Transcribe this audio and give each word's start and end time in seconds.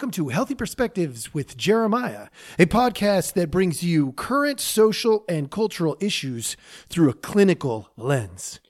welcome 0.00 0.10
to 0.10 0.28
Healthy 0.28 0.54
Perspectives 0.54 1.34
with 1.34 1.58
Jeremiah, 1.58 2.28
a 2.58 2.64
podcast 2.64 3.34
that 3.34 3.50
brings 3.50 3.82
you 3.82 4.12
current 4.12 4.58
social 4.58 5.26
and 5.28 5.50
cultural 5.50 5.94
issues 6.00 6.56
through 6.88 7.10
a 7.10 7.12
clinical 7.12 7.90
lens. 7.98 8.60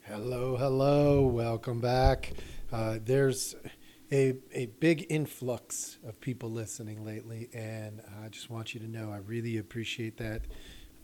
Hello, 0.00 0.56
hello, 0.56 1.26
welcome 1.26 1.82
back. 1.82 2.32
Uh, 2.72 2.98
there's 3.04 3.54
a, 4.10 4.32
a 4.54 4.64
big 4.80 5.04
influx 5.10 5.98
of 6.06 6.18
people 6.22 6.50
listening 6.50 7.04
lately, 7.04 7.50
and 7.52 8.00
I 8.24 8.30
just 8.30 8.48
want 8.48 8.72
you 8.72 8.80
to 8.80 8.88
know 8.88 9.10
I 9.10 9.18
really 9.18 9.58
appreciate 9.58 10.16
that 10.16 10.40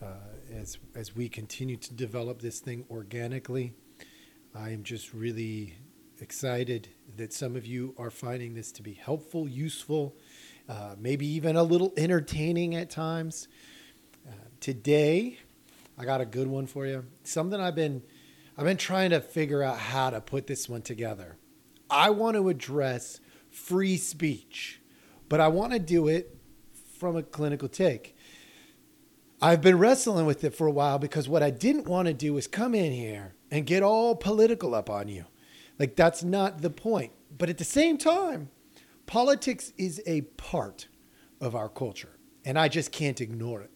uh, 0.02 0.06
as 0.54 0.78
as 0.94 1.14
we 1.14 1.28
continue 1.28 1.76
to 1.76 1.94
develop 1.94 2.40
this 2.40 2.60
thing 2.60 2.84
organically. 2.90 3.72
I 4.54 4.70
am 4.70 4.82
just 4.82 5.14
really 5.14 5.74
excited 6.20 6.88
that 7.16 7.32
some 7.32 7.56
of 7.56 7.66
you 7.66 7.94
are 7.98 8.10
finding 8.10 8.54
this 8.54 8.72
to 8.72 8.82
be 8.82 8.92
helpful, 8.92 9.48
useful, 9.48 10.16
uh, 10.68 10.94
maybe 10.98 11.26
even 11.26 11.56
a 11.56 11.62
little 11.62 11.92
entertaining 11.96 12.74
at 12.74 12.90
times. 12.90 13.48
Uh, 14.28 14.32
today, 14.60 15.38
I 15.98 16.04
got 16.04 16.20
a 16.20 16.26
good 16.26 16.48
one 16.48 16.66
for 16.66 16.86
you. 16.86 17.04
Something 17.22 17.60
I've 17.60 17.74
been 17.74 18.02
I've 18.56 18.64
been 18.64 18.76
trying 18.76 19.10
to 19.10 19.20
figure 19.20 19.62
out 19.62 19.78
how 19.78 20.10
to 20.10 20.20
put 20.20 20.46
this 20.46 20.68
one 20.68 20.82
together. 20.82 21.36
I 21.88 22.10
want 22.10 22.36
to 22.36 22.48
address 22.48 23.20
free 23.50 23.96
speech, 23.96 24.80
but 25.28 25.40
I 25.40 25.48
want 25.48 25.72
to 25.72 25.78
do 25.78 26.08
it 26.08 26.36
from 26.98 27.16
a 27.16 27.22
clinical 27.22 27.68
take. 27.68 28.16
I've 29.42 29.62
been 29.62 29.78
wrestling 29.78 30.26
with 30.26 30.44
it 30.44 30.54
for 30.54 30.66
a 30.66 30.70
while 30.70 30.98
because 30.98 31.28
what 31.28 31.42
I 31.42 31.50
didn't 31.50 31.88
want 31.88 32.08
to 32.08 32.14
do 32.14 32.36
is 32.36 32.46
come 32.46 32.74
in 32.74 32.92
here 32.92 33.34
and 33.50 33.64
get 33.64 33.82
all 33.82 34.14
political 34.14 34.74
up 34.74 34.90
on 34.90 35.08
you. 35.08 35.24
Like, 35.78 35.96
that's 35.96 36.22
not 36.22 36.60
the 36.60 36.68
point. 36.68 37.12
But 37.36 37.48
at 37.48 37.56
the 37.56 37.64
same 37.64 37.96
time, 37.96 38.50
politics 39.06 39.72
is 39.78 40.02
a 40.06 40.22
part 40.22 40.88
of 41.40 41.54
our 41.54 41.70
culture, 41.70 42.18
and 42.44 42.58
I 42.58 42.68
just 42.68 42.92
can't 42.92 43.18
ignore 43.18 43.62
it. 43.62 43.70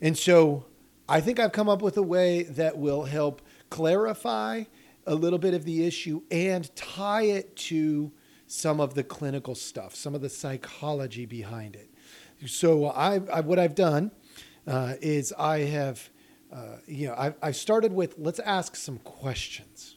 And 0.00 0.16
so 0.16 0.64
I 1.06 1.20
think 1.20 1.38
I've 1.38 1.52
come 1.52 1.68
up 1.68 1.82
with 1.82 1.98
a 1.98 2.02
way 2.02 2.44
that 2.44 2.78
will 2.78 3.04
help 3.04 3.42
clarify 3.68 4.64
a 5.06 5.14
little 5.14 5.38
bit 5.38 5.52
of 5.52 5.64
the 5.64 5.84
issue 5.84 6.22
and 6.30 6.74
tie 6.74 7.24
it 7.24 7.54
to 7.56 8.12
some 8.46 8.80
of 8.80 8.94
the 8.94 9.04
clinical 9.04 9.54
stuff, 9.54 9.94
some 9.94 10.14
of 10.14 10.22
the 10.22 10.30
psychology 10.30 11.26
behind 11.26 11.76
it. 11.76 11.90
So 12.46 12.86
I, 12.86 13.20
I 13.30 13.40
what 13.40 13.58
I've 13.58 13.74
done 13.74 14.10
uh, 14.66 14.94
is 15.00 15.32
I 15.38 15.60
have, 15.60 16.10
uh, 16.52 16.76
you 16.86 17.08
know, 17.08 17.34
I've, 17.42 17.56
started 17.56 17.92
with 17.92 18.14
let's 18.18 18.38
ask 18.40 18.76
some 18.76 18.98
questions 18.98 19.96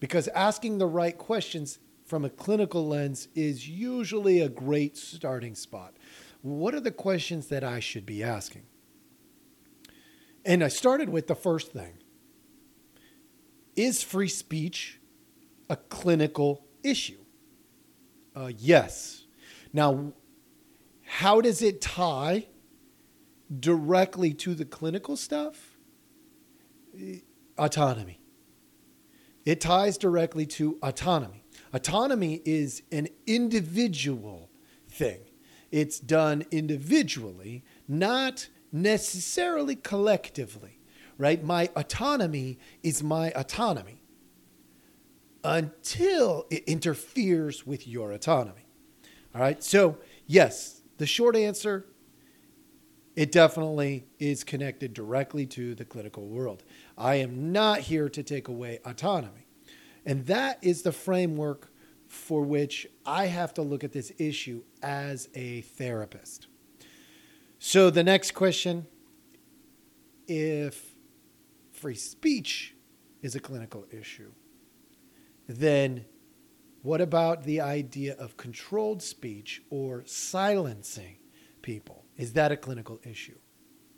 because 0.00 0.28
asking 0.28 0.78
the 0.78 0.86
right 0.86 1.16
questions 1.16 1.78
from 2.04 2.24
a 2.24 2.30
clinical 2.30 2.86
lens 2.86 3.28
is 3.34 3.68
usually 3.68 4.40
a 4.40 4.48
great 4.48 4.96
starting 4.96 5.54
spot. 5.54 5.94
What 6.42 6.74
are 6.74 6.80
the 6.80 6.92
questions 6.92 7.48
that 7.48 7.64
I 7.64 7.80
should 7.80 8.06
be 8.06 8.22
asking? 8.22 8.62
And 10.44 10.62
I 10.62 10.68
started 10.68 11.08
with 11.08 11.26
the 11.26 11.34
first 11.34 11.72
thing 11.72 11.94
Is 13.74 14.02
free 14.02 14.28
speech 14.28 15.00
a 15.68 15.76
clinical 15.76 16.64
issue? 16.82 17.18
Uh, 18.34 18.52
yes. 18.56 19.24
Now, 19.72 20.12
how 21.04 21.40
does 21.40 21.62
it 21.62 21.80
tie 21.80 22.46
directly 23.60 24.32
to 24.34 24.54
the 24.54 24.64
clinical 24.64 25.16
stuff, 25.16 25.76
autonomy. 27.58 28.20
It 29.44 29.60
ties 29.60 29.96
directly 29.96 30.46
to 30.46 30.78
autonomy. 30.82 31.44
Autonomy 31.72 32.42
is 32.44 32.82
an 32.90 33.08
individual 33.26 34.50
thing. 34.88 35.20
It's 35.70 36.00
done 36.00 36.44
individually, 36.50 37.64
not 37.86 38.48
necessarily 38.72 39.76
collectively, 39.76 40.80
right? 41.18 41.42
My 41.42 41.70
autonomy 41.76 42.58
is 42.82 43.02
my 43.02 43.30
autonomy 43.32 44.02
until 45.44 46.46
it 46.50 46.64
interferes 46.64 47.64
with 47.64 47.86
your 47.86 48.10
autonomy. 48.10 48.66
All 49.34 49.40
right. 49.40 49.62
So, 49.62 49.98
yes, 50.26 50.82
the 50.98 51.06
short 51.06 51.36
answer 51.36 51.86
it 53.16 53.32
definitely 53.32 54.06
is 54.18 54.44
connected 54.44 54.92
directly 54.92 55.46
to 55.46 55.74
the 55.74 55.86
clinical 55.86 56.28
world. 56.28 56.62
I 56.98 57.16
am 57.16 57.50
not 57.50 57.80
here 57.80 58.10
to 58.10 58.22
take 58.22 58.46
away 58.46 58.78
autonomy. 58.84 59.46
And 60.04 60.26
that 60.26 60.58
is 60.62 60.82
the 60.82 60.92
framework 60.92 61.72
for 62.06 62.42
which 62.42 62.86
I 63.04 63.26
have 63.26 63.54
to 63.54 63.62
look 63.62 63.82
at 63.82 63.92
this 63.92 64.12
issue 64.18 64.62
as 64.82 65.28
a 65.34 65.62
therapist. 65.62 66.46
So, 67.58 67.90
the 67.90 68.04
next 68.04 68.32
question 68.32 68.86
if 70.28 70.94
free 71.72 71.94
speech 71.94 72.74
is 73.22 73.34
a 73.34 73.40
clinical 73.40 73.86
issue, 73.90 74.32
then 75.48 76.04
what 76.82 77.00
about 77.00 77.44
the 77.44 77.60
idea 77.60 78.14
of 78.14 78.36
controlled 78.36 79.02
speech 79.02 79.62
or 79.70 80.04
silencing 80.04 81.16
people? 81.66 82.04
Is 82.16 82.32
that 82.34 82.52
a 82.52 82.56
clinical 82.56 83.00
issue? 83.02 83.36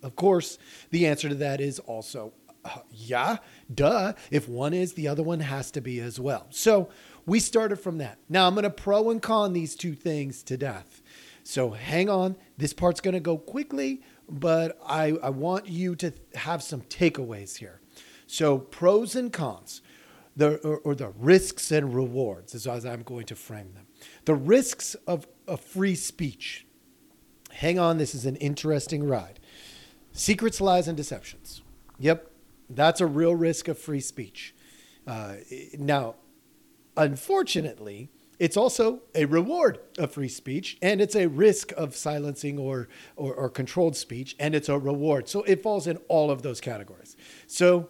Of 0.03 0.17
course, 0.17 0.59
the 0.91 1.07
answer 1.07 1.29
to 1.29 1.35
that 1.35 1.61
is 1.61 1.79
also 1.81 2.33
uh, 2.65 2.81
yeah, 2.91 3.37
duh. 3.73 4.15
If 4.31 4.49
one 4.49 4.75
is, 4.75 4.95
the 4.95 5.07
other 5.07 5.23
one 5.23 5.41
has 5.41 5.71
to 5.73 5.81
be 5.81 6.01
as 6.01 6.19
well. 6.19 6.47
So 6.51 6.89
we 7.27 7.39
started 7.39 7.77
from 7.77 7.99
that. 7.99 8.19
Now 8.29 8.47
I'm 8.47 8.55
going 8.55 8.65
to 8.65 8.71
pro 8.71 9.11
and 9.11 9.23
con 9.23 9.53
these 9.53 9.77
two 9.77 9.95
things 9.95 10.43
to 10.45 10.57
death. 10.57 11.03
So 11.45 11.71
hang 11.71 12.09
on. 12.09 12.37
This 12.57 12.73
part's 12.73 13.01
going 13.01 13.15
to 13.15 13.21
go 13.21 13.39
quickly, 13.39 14.03
but 14.29 14.79
I, 14.85 15.19
I 15.23 15.31
want 15.31 15.69
you 15.69 15.95
to 15.97 16.13
have 16.35 16.63
some 16.63 16.83
takeaways 16.83 17.59
here. 17.59 17.81
So, 18.27 18.59
pros 18.59 19.17
and 19.17 19.33
cons, 19.33 19.81
the, 20.37 20.57
or, 20.59 20.79
or 20.79 20.95
the 20.95 21.09
risks 21.17 21.71
and 21.71 21.95
rewards, 21.95 22.55
as 22.55 22.85
I'm 22.85 23.03
going 23.03 23.25
to 23.27 23.35
frame 23.35 23.73
them. 23.75 23.87
The 24.27 24.35
risks 24.35 24.95
of, 25.07 25.27
of 25.47 25.61
free 25.61 25.95
speech 25.95 26.67
hang 27.59 27.77
on, 27.77 27.99
this 27.99 28.15
is 28.15 28.25
an 28.25 28.37
interesting 28.37 29.03
ride. 29.05 29.41
Secrets, 30.13 30.61
lies, 30.61 30.87
and 30.87 30.97
deceptions. 30.97 31.61
Yep, 31.99 32.31
that's 32.71 33.01
a 33.01 33.07
real 33.07 33.35
risk 33.35 33.67
of 33.67 33.77
free 33.77 34.01
speech. 34.01 34.55
Uh, 35.07 35.35
now, 35.77 36.15
unfortunately, 36.97 38.11
it's 38.39 38.57
also 38.57 39.03
a 39.13 39.25
reward 39.25 39.81
of 39.99 40.13
free 40.13 40.29
speech, 40.29 40.79
and 40.81 41.01
it's 41.01 41.17
a 41.17 41.27
risk 41.27 41.73
of 41.73 41.97
silencing 41.97 42.61
or, 42.61 42.89
or, 43.17 43.35
or 43.35 43.51
controlled 43.51 43.97
speech, 43.97 44.37
and 44.39 44.55
it's 44.55 44.69
a 44.69 44.79
reward. 44.79 45.29
So 45.29 45.43
it 45.43 45.61
falls 45.61 45.89
in 45.89 45.97
all 46.07 46.31
of 46.31 46.43
those 46.43 46.61
categories. 46.61 47.17
So 47.49 47.89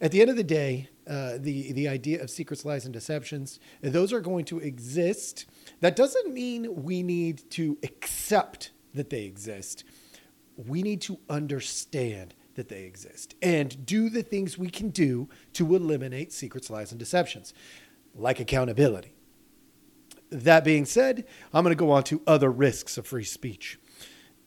at 0.00 0.10
the 0.10 0.20
end 0.20 0.30
of 0.30 0.36
the 0.36 0.42
day, 0.42 0.88
uh, 1.06 1.38
the 1.38 1.72
the 1.72 1.88
idea 1.88 2.20
of 2.20 2.30
secrets, 2.30 2.64
lies, 2.64 2.84
and 2.84 2.92
deceptions, 2.92 3.60
those 3.80 4.12
are 4.12 4.20
going 4.20 4.44
to 4.46 4.58
exist. 4.58 5.46
That 5.80 5.94
doesn't 5.94 6.34
mean 6.34 6.82
we 6.82 7.02
need 7.02 7.48
to 7.52 7.78
accept 7.82 8.72
that 8.98 9.10
they 9.10 9.24
exist. 9.24 9.84
We 10.56 10.82
need 10.82 11.00
to 11.02 11.18
understand 11.30 12.34
that 12.54 12.68
they 12.68 12.82
exist 12.82 13.36
and 13.40 13.86
do 13.86 14.10
the 14.10 14.22
things 14.22 14.58
we 14.58 14.68
can 14.68 14.90
do 14.90 15.28
to 15.54 15.74
eliminate 15.74 16.32
secrets, 16.32 16.68
lies, 16.68 16.90
and 16.90 16.98
deceptions, 16.98 17.54
like 18.14 18.40
accountability. 18.40 19.14
That 20.30 20.64
being 20.64 20.84
said, 20.84 21.24
I'm 21.54 21.64
going 21.64 21.74
to 21.74 21.78
go 21.78 21.92
on 21.92 22.02
to 22.04 22.20
other 22.26 22.50
risks 22.50 22.98
of 22.98 23.06
free 23.06 23.24
speech. 23.24 23.78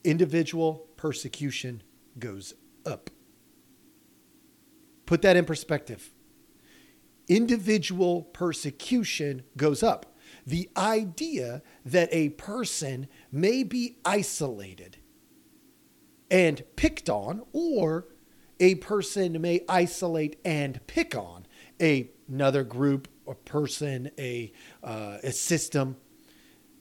Individual 0.03 0.87
persecution 0.97 1.81
goes 2.19 2.53
up. 2.85 3.09
Put 5.05 5.21
that 5.23 5.37
in 5.37 5.45
perspective. 5.45 6.11
Individual 7.27 8.23
persecution 8.23 9.43
goes 9.55 9.81
up 9.81 10.10
the 10.45 10.69
idea 10.75 11.61
that 11.85 12.09
a 12.11 12.29
person 12.29 13.07
may 13.31 13.63
be 13.63 13.97
isolated 14.03 14.97
and 16.29 16.63
picked 16.75 17.09
on, 17.09 17.43
or 17.51 18.07
a 18.59 18.75
person 18.75 19.39
may 19.41 19.61
isolate 19.67 20.39
and 20.45 20.85
pick 20.87 21.15
on 21.15 21.45
a, 21.81 22.09
another 22.29 22.63
group, 22.63 23.07
a 23.27 23.35
person, 23.35 24.11
a, 24.17 24.51
uh, 24.83 25.17
a 25.23 25.31
system. 25.31 25.97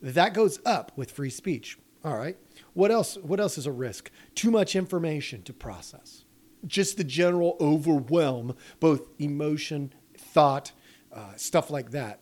That 0.00 0.34
goes 0.34 0.60
up 0.64 0.92
with 0.96 1.10
free 1.10 1.30
speech. 1.30 1.78
All 2.04 2.16
right. 2.16 2.36
What 2.72 2.90
else? 2.90 3.16
What 3.16 3.40
else 3.40 3.58
is 3.58 3.66
a 3.66 3.72
risk? 3.72 4.10
Too 4.34 4.50
much 4.50 4.74
information 4.74 5.42
to 5.42 5.52
process. 5.52 6.24
Just 6.66 6.96
the 6.96 7.04
general 7.04 7.56
overwhelm, 7.60 8.56
both 8.78 9.08
emotion, 9.18 9.92
thought, 10.16 10.72
uh, 11.12 11.34
stuff 11.36 11.70
like 11.70 11.90
that 11.90 12.20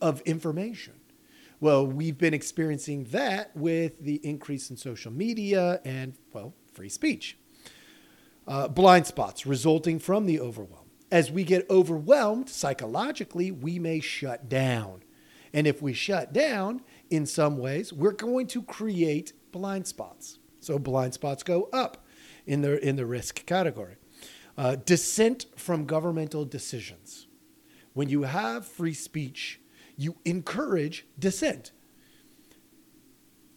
of 0.00 0.20
information. 0.22 0.94
Well, 1.60 1.86
we've 1.86 2.16
been 2.16 2.34
experiencing 2.34 3.04
that 3.10 3.54
with 3.54 4.02
the 4.02 4.16
increase 4.26 4.70
in 4.70 4.76
social 4.76 5.12
media 5.12 5.80
and, 5.84 6.14
well, 6.32 6.54
free 6.72 6.88
speech. 6.88 7.36
uh, 8.46 8.68
blind 8.68 9.06
spots 9.06 9.46
resulting 9.46 9.98
from 9.98 10.26
the 10.26 10.40
overwhelm. 10.40 10.90
As 11.10 11.30
we 11.30 11.44
get 11.44 11.68
overwhelmed 11.70 12.48
psychologically, 12.48 13.50
we 13.50 13.78
may 13.78 14.00
shut 14.00 14.48
down. 14.48 15.02
And 15.52 15.66
if 15.66 15.82
we 15.82 15.92
shut 15.92 16.32
down 16.32 16.82
in 17.10 17.26
some 17.26 17.58
ways, 17.58 17.92
we're 17.92 18.12
going 18.12 18.46
to 18.48 18.62
create 18.62 19.32
blind 19.52 19.86
spots. 19.86 20.38
So 20.60 20.78
blind 20.78 21.14
spots 21.14 21.42
go 21.42 21.68
up 21.72 22.04
in 22.46 22.62
the, 22.62 22.84
in 22.86 22.96
the 22.96 23.06
risk 23.06 23.46
category. 23.46 23.96
Uh, 24.56 24.76
dissent 24.76 25.46
from 25.56 25.86
governmental 25.86 26.44
decisions. 26.44 27.26
When 27.92 28.08
you 28.08 28.22
have 28.22 28.66
free 28.66 28.94
speech, 28.94 29.60
you 30.00 30.16
encourage 30.24 31.06
dissent. 31.18 31.72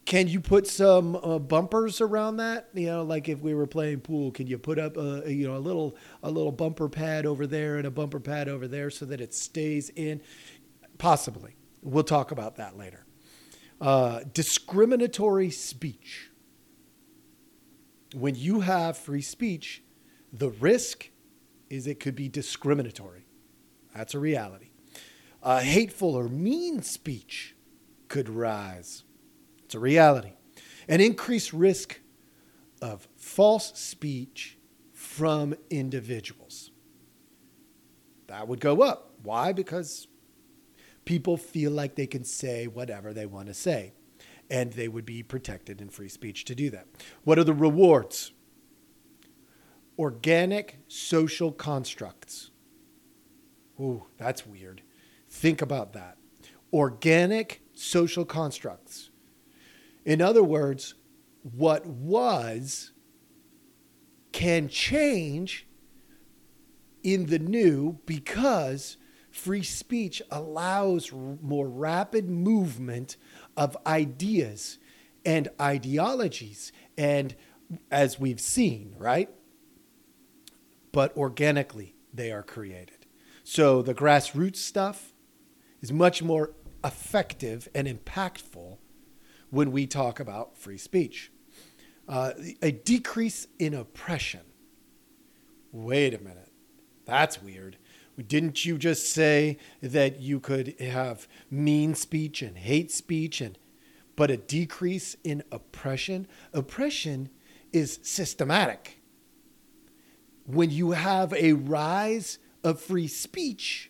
Can 0.06 0.28
you 0.28 0.42
put 0.42 0.68
some 0.68 1.16
uh, 1.16 1.40
bumpers 1.40 2.02
around 2.02 2.38
that? 2.38 2.68
You 2.74 2.88
know, 2.88 3.04
like 3.04 3.30
if 3.30 3.40
we 3.40 3.54
were 3.54 3.66
playing 3.66 4.02
pool, 4.02 4.30
can 4.32 4.48
you 4.48 4.58
put 4.58 4.78
up 4.78 4.98
a 4.98 5.24
you 5.26 5.48
know 5.48 5.56
a 5.56 5.60
little 5.60 5.96
a 6.22 6.30
little 6.30 6.52
bumper 6.52 6.90
pad 6.90 7.26
over 7.26 7.48
there 7.48 7.78
and 7.78 7.88
a 7.88 7.92
bumper 7.92 8.20
pad 8.20 8.50
over 8.50 8.68
there 8.68 8.90
so 8.90 9.06
that 9.06 9.22
it 9.22 9.34
stays 9.34 9.90
in? 9.92 10.20
Possibly. 10.98 11.56
We'll 11.82 12.04
talk 12.04 12.32
about 12.32 12.58
that 12.58 12.78
later. 12.78 13.06
Uh, 13.80 14.22
discriminatory 14.34 15.50
speech. 15.50 16.30
When 18.14 18.36
you 18.36 18.60
have 18.60 18.98
free 18.98 19.22
speech, 19.22 19.82
the 20.34 20.50
risk 20.50 21.10
is 21.70 21.88
it 21.88 22.02
could 22.02 22.16
be 22.16 22.28
discriminatory. 22.28 23.26
That's 23.96 24.14
a 24.14 24.20
reality. 24.20 24.73
Uh, 25.44 25.60
hateful 25.60 26.16
or 26.16 26.30
mean 26.30 26.82
speech 26.82 27.54
could 28.08 28.30
rise. 28.30 29.04
It's 29.66 29.76
a 29.76 29.80
reality. 29.80 30.34
An 30.88 31.02
increased 31.02 31.52
risk 31.52 32.00
of 32.82 33.10
false 33.18 33.78
speech 33.78 34.58
from 34.94 35.54
individuals. 35.70 36.72
That 38.28 38.48
would 38.48 38.62
go 38.62 38.82
up. 38.84 39.16
Why? 39.22 39.52
Because 39.52 40.08
people 41.04 41.36
feel 41.36 41.72
like 41.72 41.96
they 41.96 42.08
can 42.08 42.24
say 42.24 42.68
whatever 42.68 43.14
they 43.14 43.26
want 43.26 43.48
to 43.48 43.54
say, 43.54 43.92
and 44.50 44.72
they 44.72 44.88
would 44.88 45.06
be 45.06 45.24
protected 45.24 45.82
in 45.82 45.90
free 45.90 46.08
speech 46.08 46.46
to 46.46 46.56
do 46.56 46.70
that. 46.70 46.88
What 47.26 47.38
are 47.38 47.44
the 47.44 47.54
rewards? 47.54 48.32
Organic 50.00 50.80
social 50.88 51.52
constructs. 51.52 52.52
Ooh, 53.80 54.06
that's 54.18 54.48
weird. 54.48 54.83
Think 55.34 55.64
about 55.64 55.94
that. 55.94 56.18
Organic 56.72 57.64
social 57.74 58.24
constructs. 58.24 59.10
In 60.06 60.22
other 60.22 60.44
words, 60.44 60.94
what 61.42 61.86
was 61.86 62.92
can 64.32 64.70
change 64.70 65.68
in 67.02 67.26
the 67.26 67.40
new 67.40 68.00
because 68.06 68.98
free 69.32 69.64
speech 69.64 70.22
allows 70.32 71.12
more 71.12 71.68
rapid 71.68 72.30
movement 72.30 73.18
of 73.58 73.76
ideas 73.88 74.78
and 75.26 75.50
ideologies. 75.60 76.72
And 76.96 77.36
as 77.92 78.20
we've 78.20 78.40
seen, 78.40 78.96
right? 78.98 79.30
But 80.92 81.18
organically, 81.18 81.96
they 82.14 82.32
are 82.32 82.44
created. 82.44 83.08
So 83.44 83.82
the 83.82 83.96
grassroots 83.96 84.58
stuff 84.58 85.13
is 85.84 85.92
much 85.92 86.24
more 86.24 86.52
effective 86.84 87.68
and 87.76 87.88
impactful 87.88 88.78
when 89.50 89.72
we 89.72 89.86
talk 89.86 90.20
about 90.20 90.58
free 90.58 90.78
speech. 90.78 91.32
Uh, 92.08 92.32
a 92.62 92.72
decrease 92.72 93.48
in 93.60 93.74
oppression. 93.74 94.40
Wait 95.72 96.14
a 96.14 96.20
minute. 96.20 96.52
That's 97.06 97.42
weird. 97.42 97.78
Didn't 98.28 98.66
you 98.66 98.78
just 98.78 99.12
say 99.12 99.58
that 99.82 100.22
you 100.22 100.40
could 100.40 100.80
have 100.80 101.28
mean 101.52 101.96
speech 101.96 102.42
and 102.42 102.58
hate 102.58 102.92
speech 102.92 103.42
and 103.42 103.58
but 104.16 104.32
a 104.32 104.38
decrease 104.38 105.18
in 105.24 105.44
oppression? 105.52 106.28
Oppression 106.54 107.30
is 107.74 108.00
systematic. 108.04 109.02
When 110.46 110.70
you 110.70 110.92
have 110.92 111.34
a 111.34 111.54
rise 111.54 112.38
of 112.64 112.80
free 112.80 113.08
speech, 113.08 113.90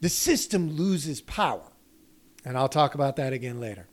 the 0.00 0.08
system 0.08 0.70
loses 0.70 1.20
power. 1.20 1.72
And 2.44 2.56
I'll 2.56 2.68
talk 2.68 2.94
about 2.94 3.16
that 3.16 3.32
again 3.32 3.60
later 3.60 3.88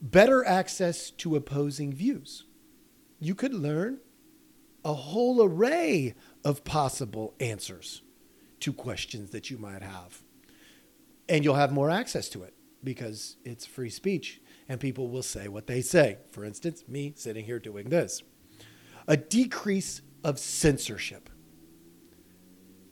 better 0.00 0.44
access 0.44 1.10
to 1.10 1.36
opposing 1.36 1.92
views. 1.92 2.44
You 3.18 3.34
could 3.34 3.54
learn 3.54 3.98
a 4.84 4.94
whole 4.94 5.42
array 5.42 6.14
of 6.44 6.64
possible 6.64 7.34
answers 7.40 8.02
to 8.60 8.72
questions 8.72 9.30
that 9.30 9.50
you 9.50 9.58
might 9.58 9.82
have. 9.82 10.22
And 11.28 11.44
you'll 11.44 11.56
have 11.56 11.72
more 11.72 11.90
access 11.90 12.28
to 12.30 12.44
it 12.44 12.54
because 12.82 13.36
it's 13.44 13.66
free 13.66 13.90
speech 13.90 14.40
and 14.68 14.80
people 14.80 15.10
will 15.10 15.22
say 15.22 15.48
what 15.48 15.66
they 15.66 15.82
say. 15.82 16.18
For 16.30 16.44
instance, 16.44 16.84
me 16.86 17.12
sitting 17.16 17.44
here 17.44 17.58
doing 17.58 17.88
this. 17.88 18.22
A 19.06 19.16
decrease 19.16 20.00
of 20.22 20.38
censorship. 20.38 21.28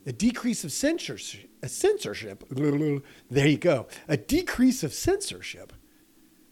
A 0.07 0.13
decrease 0.13 0.65
of 0.65 0.73
censorship. 0.73 1.51
A 1.67 1.69
censorship. 1.69 2.45
There 2.49 3.49
you 3.49 3.57
go. 3.57 3.89
A 4.07 4.17
decrease 4.17 4.85
of 4.85 4.95
censorship 4.95 5.73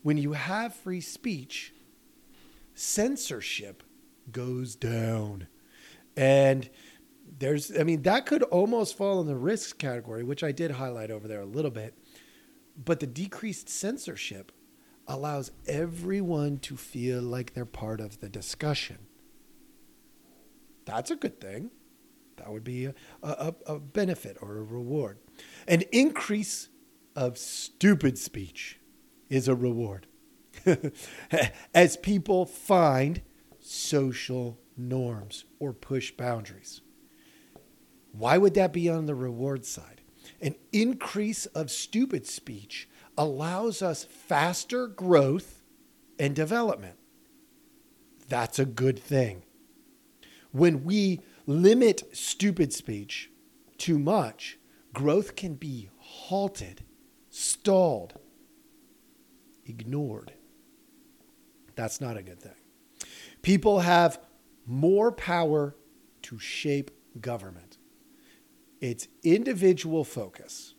when 0.02 0.16
you 0.16 0.32
have 0.32 0.74
free 0.74 1.00
speech, 1.00 1.72
censorship 2.74 3.84
goes 4.32 4.74
down. 4.74 5.46
And 6.16 6.68
there's, 7.38 7.70
I 7.78 7.84
mean, 7.84 8.02
that 8.02 8.26
could 8.26 8.42
almost 8.42 8.96
fall 8.96 9.20
in 9.20 9.28
the 9.28 9.36
risks 9.36 9.72
category, 9.72 10.24
which 10.24 10.42
I 10.42 10.50
did 10.50 10.72
highlight 10.72 11.12
over 11.12 11.28
there 11.28 11.42
a 11.42 11.46
little 11.46 11.70
bit. 11.70 11.96
But 12.76 12.98
the 12.98 13.06
decreased 13.06 13.68
censorship 13.68 14.50
allows 15.06 15.52
everyone 15.68 16.58
to 16.58 16.76
feel 16.76 17.22
like 17.22 17.54
they're 17.54 17.64
part 17.64 18.00
of 18.00 18.18
the 18.18 18.28
discussion. 18.28 18.98
That's 20.86 21.12
a 21.12 21.16
good 21.16 21.40
thing. 21.40 21.70
That 22.36 22.52
would 22.52 22.64
be 22.64 22.86
a, 22.86 22.94
a, 23.22 23.54
a 23.66 23.78
benefit 23.78 24.36
or 24.40 24.56
a 24.56 24.62
reward. 24.62 25.18
An 25.66 25.82
increase 25.92 26.68
of 27.16 27.38
stupid 27.38 28.18
speech 28.18 28.78
is 29.28 29.48
a 29.48 29.54
reward. 29.54 30.06
As 31.74 31.96
people 31.96 32.46
find 32.46 33.22
social 33.60 34.58
norms 34.76 35.44
or 35.58 35.72
push 35.72 36.12
boundaries. 36.12 36.80
Why 38.12 38.38
would 38.38 38.54
that 38.54 38.72
be 38.72 38.88
on 38.88 39.06
the 39.06 39.14
reward 39.14 39.64
side? 39.64 40.02
An 40.40 40.54
increase 40.72 41.46
of 41.46 41.70
stupid 41.70 42.26
speech 42.26 42.88
allows 43.16 43.82
us 43.82 44.04
faster 44.04 44.86
growth 44.86 45.62
and 46.18 46.34
development. 46.34 46.96
That's 48.28 48.58
a 48.58 48.64
good 48.64 48.98
thing. 48.98 49.42
When 50.52 50.84
we 50.84 51.20
limit 51.46 52.04
stupid 52.16 52.72
speech 52.72 53.30
too 53.78 53.98
much, 53.98 54.58
growth 54.92 55.36
can 55.36 55.54
be 55.54 55.90
halted, 55.98 56.84
stalled, 57.30 58.14
ignored. 59.66 60.32
That's 61.74 62.00
not 62.00 62.16
a 62.16 62.22
good 62.22 62.40
thing. 62.40 62.52
People 63.42 63.80
have 63.80 64.20
more 64.66 65.12
power 65.12 65.76
to 66.22 66.38
shape 66.38 66.90
government. 67.20 67.78
It's 68.80 69.08
individual 69.22 70.04
focus, 70.04 70.74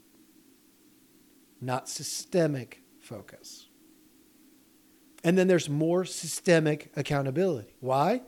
not 1.61 1.89
systemic 1.89 2.81
focus. 2.99 3.67
And 5.23 5.37
then 5.37 5.47
there's 5.47 5.69
more 5.69 6.05
systemic 6.05 6.91
accountability. 6.95 7.75
Why? 7.79 8.21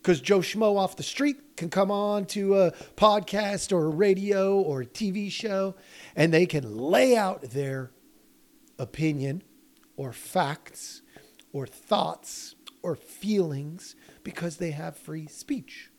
Because 0.00 0.20
Joe 0.22 0.38
Schmo 0.38 0.78
off 0.78 0.96
the 0.96 1.02
street 1.02 1.56
can 1.58 1.68
come 1.68 1.90
on 1.90 2.24
to 2.26 2.58
a 2.58 2.72
podcast 2.96 3.70
or 3.70 3.84
a 3.84 3.90
radio 3.90 4.58
or 4.58 4.80
a 4.80 4.86
TV 4.86 5.30
show 5.30 5.74
and 6.16 6.32
they 6.32 6.46
can 6.46 6.78
lay 6.78 7.14
out 7.14 7.42
their 7.42 7.90
opinion 8.78 9.42
or 9.96 10.12
facts 10.12 11.02
or 11.52 11.66
thoughts 11.66 12.54
or 12.82 12.96
feelings 12.96 13.94
because 14.24 14.56
they 14.56 14.70
have 14.70 14.96
free 14.96 15.26
speech. 15.26 15.90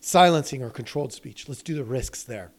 Silencing 0.00 0.62
or 0.62 0.68
controlled 0.68 1.14
speech. 1.14 1.48
Let's 1.48 1.62
do 1.62 1.74
the 1.74 1.84
risks 1.84 2.22
there. 2.22 2.52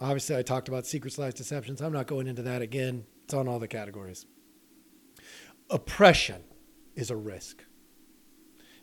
Obviously, 0.00 0.36
I 0.36 0.42
talked 0.42 0.68
about 0.68 0.86
secrets, 0.86 1.18
lies, 1.18 1.34
deceptions. 1.34 1.82
I'm 1.82 1.92
not 1.92 2.06
going 2.06 2.26
into 2.26 2.42
that 2.42 2.62
again. 2.62 3.04
It's 3.24 3.34
on 3.34 3.48
all 3.48 3.58
the 3.58 3.68
categories. 3.68 4.24
Oppression 5.68 6.42
is 6.94 7.10
a 7.10 7.16
risk. 7.16 7.64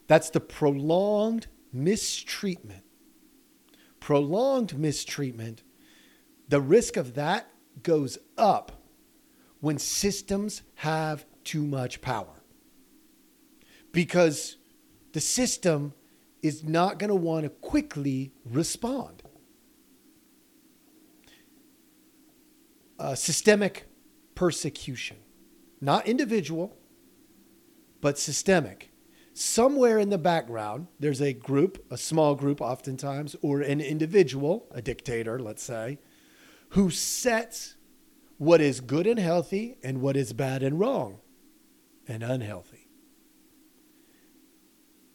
That's 0.07 0.29
the 0.29 0.39
prolonged 0.39 1.47
mistreatment. 1.71 2.83
Prolonged 3.99 4.77
mistreatment, 4.77 5.63
the 6.47 6.61
risk 6.61 6.95
of 6.95 7.15
that 7.15 7.49
goes 7.81 8.17
up 8.37 8.83
when 9.59 9.79
systems 9.79 10.61
have 10.75 11.25
too 11.43 11.63
much 11.63 12.01
power. 12.01 12.43
Because 13.91 14.57
the 15.13 15.21
system 15.21 15.93
is 16.43 16.63
not 16.63 16.99
going 16.99 17.09
to 17.09 17.15
want 17.15 17.43
to 17.43 17.49
quickly 17.49 18.31
respond. 18.45 19.23
Uh, 22.99 23.15
systemic 23.15 23.87
persecution, 24.35 25.17
not 25.81 26.07
individual, 26.07 26.77
but 28.01 28.19
systemic. 28.19 28.91
Somewhere 29.37 29.99
in 29.99 30.11
the 30.11 30.17
background, 30.17 30.87
there's 30.97 31.21
a 31.21 31.33
group, 31.33 31.85
a 31.91 31.97
small 31.97 32.35
group 32.35 32.61
oftentimes, 32.61 33.35
or 33.41 33.59
an 33.59 33.81
individual, 33.81 34.65
a 34.71 34.81
dictator, 34.81 35.37
let's 35.41 35.61
say, 35.61 35.99
who 36.69 36.89
sets 36.89 37.75
what 38.37 38.61
is 38.61 38.79
good 38.79 39.05
and 39.05 39.19
healthy 39.19 39.77
and 39.83 39.99
what 39.99 40.15
is 40.15 40.31
bad 40.31 40.63
and 40.63 40.79
wrong 40.79 41.19
and 42.07 42.23
unhealthy. 42.23 42.87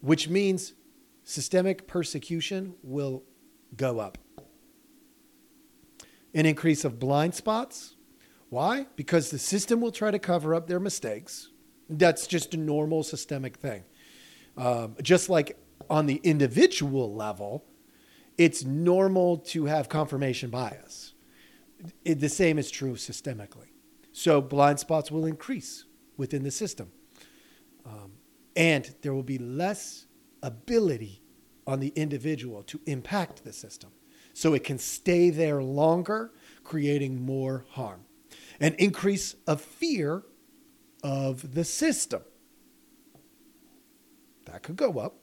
Which 0.01 0.29
means 0.29 0.73
systemic 1.23 1.87
persecution 1.87 2.75
will 2.83 3.23
go 3.75 3.99
up. 3.99 4.19
An 6.35 6.45
increase 6.45 6.85
of 6.85 6.99
blind 6.99 7.33
spots. 7.33 7.95
Why? 8.49 8.85
Because 8.95 9.31
the 9.31 9.39
system 9.39 9.81
will 9.81 9.91
try 9.91 10.11
to 10.11 10.19
cover 10.19 10.53
up 10.53 10.67
their 10.67 10.79
mistakes. 10.79 11.49
That's 11.89 12.27
just 12.27 12.53
a 12.53 12.57
normal 12.57 13.01
systemic 13.01 13.57
thing. 13.57 13.83
Um, 14.57 14.95
just 15.01 15.29
like 15.29 15.57
on 15.89 16.05
the 16.05 16.21
individual 16.23 17.13
level, 17.13 17.65
it's 18.37 18.63
normal 18.63 19.37
to 19.37 19.65
have 19.65 19.89
confirmation 19.89 20.49
bias. 20.49 21.13
It, 22.05 22.19
the 22.19 22.29
same 22.29 22.57
is 22.59 22.71
true 22.71 22.93
systemically. 22.93 23.69
So 24.11 24.41
blind 24.41 24.79
spots 24.79 25.11
will 25.11 25.25
increase 25.25 25.85
within 26.17 26.43
the 26.43 26.51
system. 26.51 26.91
Um, 27.85 28.13
and 28.55 28.93
there 29.01 29.13
will 29.13 29.23
be 29.23 29.37
less 29.37 30.05
ability 30.43 31.21
on 31.65 31.79
the 31.79 31.93
individual 31.95 32.63
to 32.63 32.79
impact 32.85 33.43
the 33.43 33.53
system. 33.53 33.91
So 34.33 34.53
it 34.53 34.63
can 34.63 34.77
stay 34.77 35.29
there 35.29 35.61
longer, 35.61 36.31
creating 36.63 37.25
more 37.25 37.65
harm. 37.71 38.05
An 38.59 38.75
increase 38.77 39.35
of 39.47 39.61
fear 39.61 40.23
of 41.03 41.53
the 41.53 41.63
system. 41.63 42.21
That 44.51 44.63
could 44.63 44.75
go 44.75 44.99
up. 44.99 45.15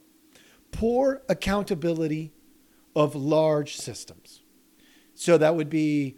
Poor 0.72 1.22
accountability 1.28 2.32
of 2.94 3.14
large 3.14 3.76
systems. 3.76 4.42
So 5.14 5.38
that 5.38 5.54
would 5.54 5.70
be 5.70 6.16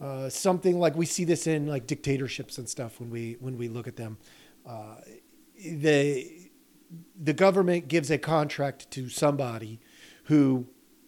uh, 0.00 0.28
something 0.28 0.78
like 0.78 0.96
we 0.96 1.06
see 1.06 1.24
this 1.24 1.46
in 1.46 1.66
like 1.66 1.86
dictatorships 1.86 2.58
and 2.58 2.68
stuff 2.68 3.00
when 3.00 3.10
we 3.10 3.36
when 3.40 3.58
we 3.58 3.68
look 3.68 3.88
at 3.88 3.96
them. 3.96 4.18
Uh, 4.66 4.96
the 5.64 6.50
the 7.20 7.32
government 7.32 7.88
gives 7.88 8.10
a 8.10 8.18
contract 8.18 8.90
to 8.92 9.08
somebody 9.08 9.80
who 10.24 10.66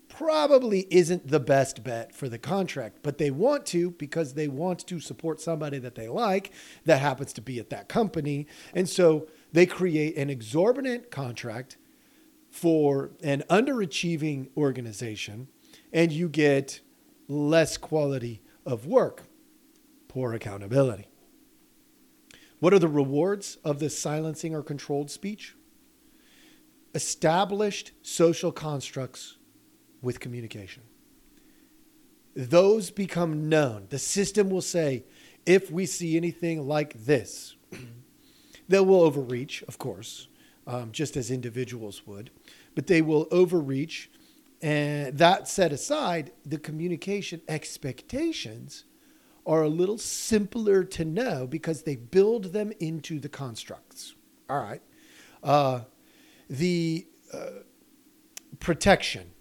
probably 0.09 0.87
isn't 0.91 1.29
the 1.29 1.41
best 1.41 1.85
bet 1.85 2.15
for 2.15 2.29
the 2.29 2.39
contract, 2.39 2.99
but 3.03 3.17
they 3.19 3.31
want 3.31 3.65
to 3.65 3.93
because 3.93 4.35
they 4.35 4.49
want 4.49 4.87
to 4.87 5.01
support 5.01 5.41
somebody 5.41 5.79
that 5.79 5.95
they 5.95 6.09
like 6.09 6.53
that 6.85 6.99
happens 6.99 7.33
to 7.33 7.41
be 7.41 7.59
at 7.59 7.71
that 7.71 7.89
company. 7.89 8.47
And 8.75 8.89
so 8.89 9.29
they 9.53 9.67
create 9.67 10.17
an 10.17 10.31
exorbitant 10.31 11.11
contract 11.11 11.77
for 12.51 13.11
an 13.23 13.45
underachieving 13.49 14.49
organization, 14.57 15.49
and 15.93 16.13
you 16.13 16.29
get 16.29 16.81
less 17.29 17.77
quality 17.77 18.43
of 18.67 18.87
work, 18.87 19.25
poor 20.09 20.35
accountability. 20.35 21.07
What 22.59 22.75
are 22.75 22.79
the 22.79 22.89
rewards 22.89 23.57
of 23.65 23.79
this 23.79 23.99
silencing 23.99 24.55
or 24.55 24.63
controlled 24.63 25.11
speech? 25.11 25.57
Established 26.95 27.93
social 28.03 28.53
constructs 28.53 29.37
with 30.03 30.21
communication. 30.21 30.83
Those 32.35 32.91
become 32.91 33.49
known. 33.49 33.87
The 33.91 33.99
system 33.99 34.51
will 34.51 34.61
say, 34.61 35.05
if 35.47 35.71
we 35.71 35.87
see 35.87 36.17
anything 36.17 36.67
like 36.67 37.05
this, 37.05 37.57
they 38.71 38.81
will 38.81 39.03
overreach, 39.03 39.65
of 39.65 39.79
course, 39.79 40.29
um, 40.67 40.93
just 40.93 41.17
as 41.17 41.31
individuals 41.31 42.07
would, 42.07 42.31
but 42.77 42.87
they 42.87 43.03
will 43.03 43.27
overreach. 43.33 44.11
And 44.63 45.19
that 45.19 45.49
set 45.49 45.73
aside, 45.73 46.31
the 46.47 46.59
communication 46.59 47.41
expectations 47.49 48.85
are 49.45 49.63
a 49.63 49.69
little 49.69 49.99
simpler 49.99 50.85
to 50.85 51.05
know 51.05 51.49
because 51.49 51.83
they 51.83 51.97
build 51.97 52.53
them 52.53 52.73
into 52.79 53.19
the 53.19 53.29
constructs. 53.29 54.15
All 54.49 54.61
right. 54.61 54.83
Uh, 55.43 55.81
the 56.49 57.07
uh, 57.33 57.63
protection, 58.61 59.33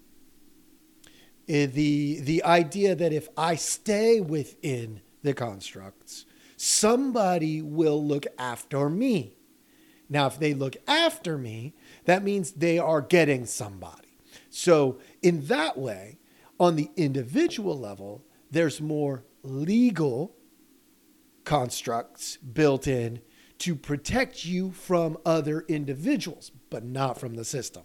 uh, 1.04 1.06
the, 1.48 2.20
the 2.22 2.44
idea 2.44 2.96
that 2.96 3.14
if 3.14 3.28
I 3.38 3.56
stay 3.56 4.22
within 4.22 5.02
the 5.22 5.36
constructs, 5.36 6.26
somebody 6.62 7.62
will 7.62 8.06
look 8.06 8.26
after 8.38 8.90
me. 8.90 9.38
Now, 10.10 10.28
if 10.28 10.38
they 10.38 10.54
look 10.54 10.76
after 10.88 11.38
me, 11.38 11.74
that 12.04 12.22
means 12.22 12.52
they 12.52 12.78
are 12.78 13.02
getting 13.02 13.46
somebody. 13.46 14.18
So, 14.50 15.00
in 15.22 15.46
that 15.46 15.78
way, 15.78 16.18
on 16.60 16.76
the 16.76 16.90
individual 16.98 17.80
level, 17.80 18.26
there's 18.52 18.82
more 18.82 19.24
legal 19.42 20.36
constructs 21.46 22.36
built 22.36 22.88
in 22.88 23.22
to 23.60 23.74
protect 23.74 24.44
you 24.44 24.72
from 24.72 25.18
other 25.26 25.62
individuals, 25.70 26.52
but 26.70 26.84
not 26.84 27.18
from 27.18 27.36
the 27.36 27.46
system. 27.46 27.84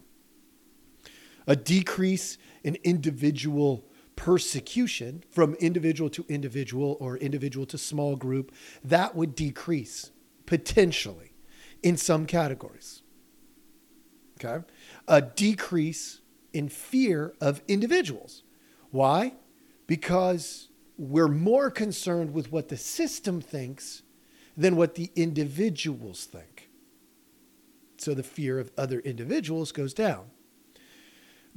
A 1.47 1.54
decrease 1.54 2.38
in 2.64 2.76
individual 2.83 3.85
persecution 4.16 5.25
from 5.30 5.54
individual 5.54 6.11
to 6.11 6.25
individual 6.28 6.97
or 7.00 7.16
individual 7.16 7.66
to 7.66 7.78
small 7.78 8.16
group, 8.16 8.52
that 8.83 9.14
would 9.14 9.35
decrease 9.35 10.11
potentially 10.47 11.33
in 11.83 11.97
some 11.97 12.26
categories. 12.26 13.02
Okay? 14.42 14.64
A 15.09 15.23
decrease 15.23 16.21
in 16.52 16.68
fear 16.68 17.35
of 17.40 17.62
individuals. 17.68 18.42
Why? 18.90 19.35
Because 19.87 20.68
we're 20.97 21.28
more 21.28 21.71
concerned 21.71 22.33
with 22.33 22.52
what 22.52 22.68
the 22.68 22.76
system 22.76 23.40
thinks 23.40 24.02
than 24.56 24.76
what 24.76 24.94
the 24.94 25.11
individuals 25.16 26.25
think. 26.25 26.71
So 27.97 28.14
the 28.14 28.23
fear 28.23 28.59
of 28.59 28.71
other 28.78 29.00
individuals 29.00 29.73
goes 29.73 29.94
down. 29.94 30.26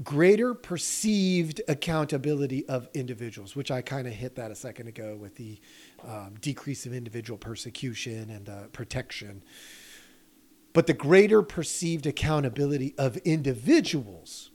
Greater 0.03 0.53
perceived 0.53 1.61
accountability 1.67 2.67
of 2.67 2.87
individuals, 2.93 3.55
which 3.55 3.71
I 3.71 3.81
kind 3.81 4.07
of 4.07 4.13
hit 4.13 4.35
that 4.35 4.51
a 4.51 4.55
second 4.55 4.87
ago 4.87 5.17
with 5.19 5.35
the 5.35 5.59
um, 6.07 6.35
decrease 6.39 6.85
of 6.85 6.93
individual 6.93 7.37
persecution 7.39 8.29
and 8.29 8.47
uh, 8.47 8.67
protection. 8.71 9.41
But 10.73 10.85
the 10.85 10.93
greater 10.93 11.41
perceived 11.41 12.05
accountability 12.05 12.93
of 12.99 13.17
individuals, 13.17 14.51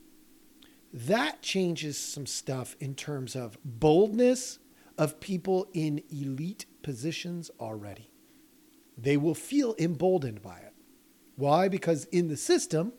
that 0.93 1.43
changes 1.43 1.99
some 1.99 2.27
stuff 2.27 2.77
in 2.79 2.95
terms 2.95 3.35
of 3.35 3.59
boldness 3.65 4.61
of 4.97 5.19
people 5.19 5.67
in 5.73 6.05
elite 6.11 6.67
positions 6.83 7.51
already. 7.59 8.11
They 8.97 9.17
will 9.17 9.35
feel 9.35 9.75
emboldened 9.79 10.43
by 10.43 10.59
it. 10.59 10.75
Why? 11.35 11.67
Because 11.67 12.05
in 12.05 12.29
the 12.29 12.37
system, 12.37 12.93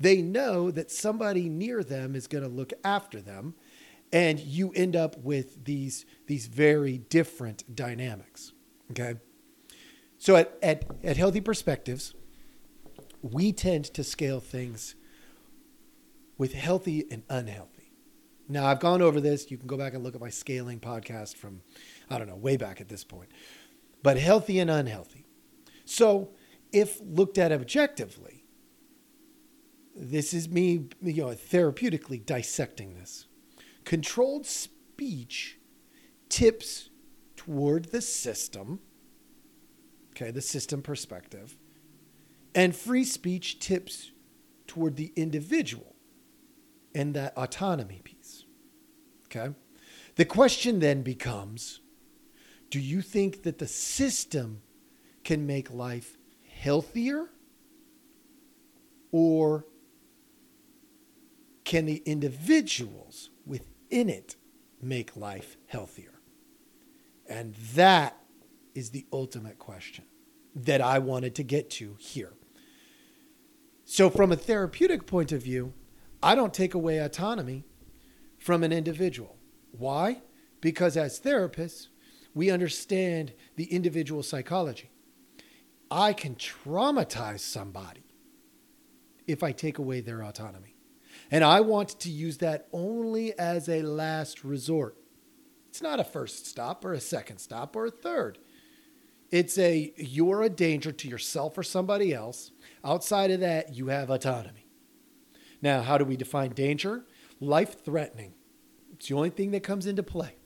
they 0.00 0.22
know 0.22 0.70
that 0.70 0.90
somebody 0.90 1.48
near 1.48 1.82
them 1.82 2.14
is 2.14 2.26
going 2.26 2.44
to 2.44 2.50
look 2.50 2.72
after 2.84 3.20
them, 3.20 3.54
and 4.12 4.38
you 4.38 4.72
end 4.74 4.96
up 4.96 5.18
with 5.18 5.64
these, 5.64 6.06
these 6.26 6.46
very 6.46 6.98
different 6.98 7.74
dynamics. 7.74 8.52
Okay? 8.90 9.16
So, 10.18 10.36
at, 10.36 10.56
at, 10.62 10.84
at 11.04 11.16
Healthy 11.16 11.40
Perspectives, 11.40 12.14
we 13.22 13.52
tend 13.52 13.86
to 13.94 14.04
scale 14.04 14.40
things 14.40 14.94
with 16.36 16.54
healthy 16.54 17.04
and 17.10 17.22
unhealthy. 17.28 17.92
Now, 18.48 18.66
I've 18.66 18.80
gone 18.80 19.02
over 19.02 19.20
this. 19.20 19.50
You 19.50 19.58
can 19.58 19.66
go 19.66 19.76
back 19.76 19.94
and 19.94 20.02
look 20.02 20.14
at 20.14 20.20
my 20.20 20.30
scaling 20.30 20.80
podcast 20.80 21.36
from, 21.36 21.60
I 22.08 22.18
don't 22.18 22.28
know, 22.28 22.36
way 22.36 22.56
back 22.56 22.80
at 22.80 22.88
this 22.88 23.04
point. 23.04 23.28
But 24.02 24.16
healthy 24.16 24.58
and 24.58 24.70
unhealthy. 24.70 25.26
So, 25.84 26.30
if 26.72 27.00
looked 27.02 27.38
at 27.38 27.52
objectively, 27.52 28.37
this 29.98 30.32
is 30.32 30.48
me, 30.48 30.88
you 31.02 31.24
know, 31.24 31.28
therapeutically 31.28 32.24
dissecting 32.24 32.94
this. 32.94 33.26
Controlled 33.84 34.46
speech 34.46 35.58
tips 36.28 36.90
toward 37.36 37.86
the 37.86 38.00
system, 38.00 38.80
okay, 40.10 40.30
the 40.30 40.40
system 40.40 40.82
perspective, 40.82 41.56
and 42.54 42.76
free 42.76 43.04
speech 43.04 43.58
tips 43.58 44.12
toward 44.66 44.96
the 44.96 45.12
individual 45.16 45.96
and 46.94 47.14
that 47.14 47.36
autonomy 47.36 48.00
piece. 48.04 48.44
Okay. 49.26 49.54
The 50.14 50.24
question 50.24 50.80
then 50.80 51.02
becomes 51.02 51.80
do 52.70 52.78
you 52.78 53.00
think 53.00 53.44
that 53.44 53.58
the 53.58 53.66
system 53.66 54.60
can 55.24 55.46
make 55.46 55.70
life 55.72 56.18
healthier 56.46 57.30
or 59.10 59.64
can 61.68 61.84
the 61.84 62.02
individuals 62.06 63.28
within 63.44 64.08
it 64.08 64.36
make 64.80 65.14
life 65.14 65.58
healthier? 65.66 66.14
And 67.28 67.54
that 67.74 68.16
is 68.74 68.88
the 68.88 69.04
ultimate 69.12 69.58
question 69.58 70.06
that 70.54 70.80
I 70.80 70.98
wanted 70.98 71.34
to 71.34 71.42
get 71.42 71.68
to 71.72 71.94
here. 71.98 72.32
So, 73.84 74.08
from 74.08 74.32
a 74.32 74.36
therapeutic 74.36 75.06
point 75.06 75.30
of 75.30 75.42
view, 75.42 75.74
I 76.22 76.34
don't 76.34 76.54
take 76.54 76.72
away 76.72 76.96
autonomy 76.96 77.66
from 78.38 78.64
an 78.64 78.72
individual. 78.72 79.36
Why? 79.70 80.22
Because 80.62 80.96
as 80.96 81.20
therapists, 81.20 81.88
we 82.34 82.50
understand 82.50 83.34
the 83.56 83.64
individual 83.64 84.22
psychology. 84.22 84.90
I 85.90 86.14
can 86.14 86.34
traumatize 86.36 87.40
somebody 87.40 88.14
if 89.26 89.42
I 89.42 89.52
take 89.52 89.76
away 89.76 90.00
their 90.00 90.22
autonomy. 90.22 90.77
And 91.30 91.44
I 91.44 91.60
want 91.60 92.00
to 92.00 92.10
use 92.10 92.38
that 92.38 92.68
only 92.72 93.38
as 93.38 93.68
a 93.68 93.82
last 93.82 94.44
resort. 94.44 94.96
It's 95.68 95.82
not 95.82 96.00
a 96.00 96.04
first 96.04 96.46
stop 96.46 96.84
or 96.84 96.92
a 96.92 97.00
second 97.00 97.38
stop 97.38 97.76
or 97.76 97.86
a 97.86 97.90
third. 97.90 98.38
It's 99.30 99.58
a 99.58 99.92
you're 99.96 100.42
a 100.42 100.48
danger 100.48 100.90
to 100.90 101.08
yourself 101.08 101.58
or 101.58 101.62
somebody 101.62 102.14
else. 102.14 102.50
Outside 102.82 103.30
of 103.30 103.40
that, 103.40 103.74
you 103.74 103.88
have 103.88 104.08
autonomy. 104.08 104.66
Now, 105.60 105.82
how 105.82 105.98
do 105.98 106.04
we 106.04 106.16
define 106.16 106.50
danger? 106.50 107.04
Life 107.40 107.84
threatening. 107.84 108.34
It's 108.94 109.08
the 109.08 109.14
only 109.14 109.30
thing 109.30 109.50
that 109.50 109.62
comes 109.62 109.86
into 109.86 110.02
play. 110.02 110.36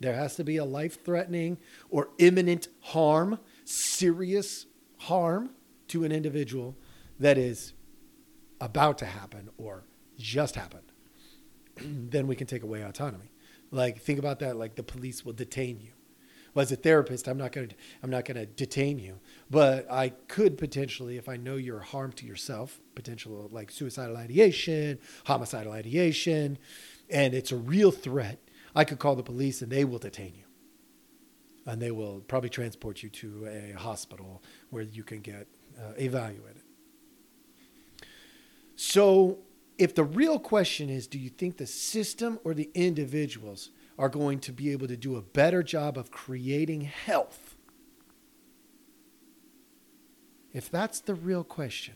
There 0.00 0.14
has 0.14 0.36
to 0.36 0.44
be 0.44 0.56
a 0.56 0.64
life 0.64 1.04
threatening 1.04 1.58
or 1.88 2.10
imminent 2.18 2.68
harm, 2.80 3.38
serious 3.64 4.66
harm 4.98 5.50
to 5.88 6.04
an 6.04 6.12
individual 6.12 6.76
that 7.20 7.38
is 7.38 7.72
about 8.60 8.98
to 8.98 9.06
happen 9.06 9.50
or 9.58 9.84
just 10.18 10.54
happened. 10.54 10.92
then 11.76 12.26
we 12.26 12.36
can 12.36 12.46
take 12.46 12.62
away 12.62 12.82
autonomy. 12.82 13.30
Like 13.70 14.00
think 14.00 14.18
about 14.18 14.38
that 14.40 14.56
like 14.56 14.76
the 14.76 14.82
police 14.82 15.24
will 15.24 15.32
detain 15.32 15.80
you. 15.80 15.92
Well, 16.54 16.62
as 16.62 16.70
a 16.70 16.76
therapist, 16.76 17.26
I'm 17.26 17.36
not 17.36 17.50
going 17.50 17.68
to 17.68 17.74
I'm 18.02 18.10
not 18.10 18.24
going 18.24 18.36
to 18.36 18.46
detain 18.46 18.98
you, 19.00 19.18
but 19.50 19.90
I 19.90 20.10
could 20.10 20.56
potentially, 20.56 21.16
if 21.16 21.28
I 21.28 21.36
know 21.36 21.56
you're 21.56 21.80
harm 21.80 22.12
to 22.12 22.26
yourself, 22.26 22.80
potential 22.94 23.48
like 23.50 23.72
suicidal 23.72 24.16
ideation, 24.16 25.00
homicidal 25.26 25.72
ideation, 25.72 26.58
and 27.10 27.34
it's 27.34 27.50
a 27.50 27.56
real 27.56 27.90
threat, 27.90 28.38
I 28.74 28.84
could 28.84 29.00
call 29.00 29.16
the 29.16 29.22
police 29.22 29.62
and 29.62 29.70
they 29.70 29.84
will 29.84 29.98
detain 29.98 30.34
you. 30.36 30.44
And 31.66 31.80
they 31.82 31.90
will 31.90 32.20
probably 32.20 32.50
transport 32.50 33.02
you 33.02 33.08
to 33.08 33.46
a 33.46 33.78
hospital 33.78 34.42
where 34.70 34.82
you 34.82 35.02
can 35.02 35.20
get 35.20 35.48
uh, 35.78 35.92
evaluated. 35.98 36.63
So, 38.94 39.38
if 39.76 39.92
the 39.96 40.04
real 40.04 40.38
question 40.38 40.88
is 40.88 41.08
do 41.08 41.18
you 41.18 41.28
think 41.28 41.56
the 41.56 41.66
system 41.66 42.38
or 42.44 42.54
the 42.54 42.70
individuals 42.74 43.70
are 43.98 44.08
going 44.08 44.38
to 44.38 44.52
be 44.52 44.70
able 44.70 44.86
to 44.86 44.96
do 44.96 45.16
a 45.16 45.20
better 45.20 45.64
job 45.64 45.98
of 45.98 46.12
creating 46.12 46.82
health? 46.82 47.56
If 50.52 50.70
that's 50.70 51.00
the 51.00 51.16
real 51.16 51.42
question, 51.42 51.94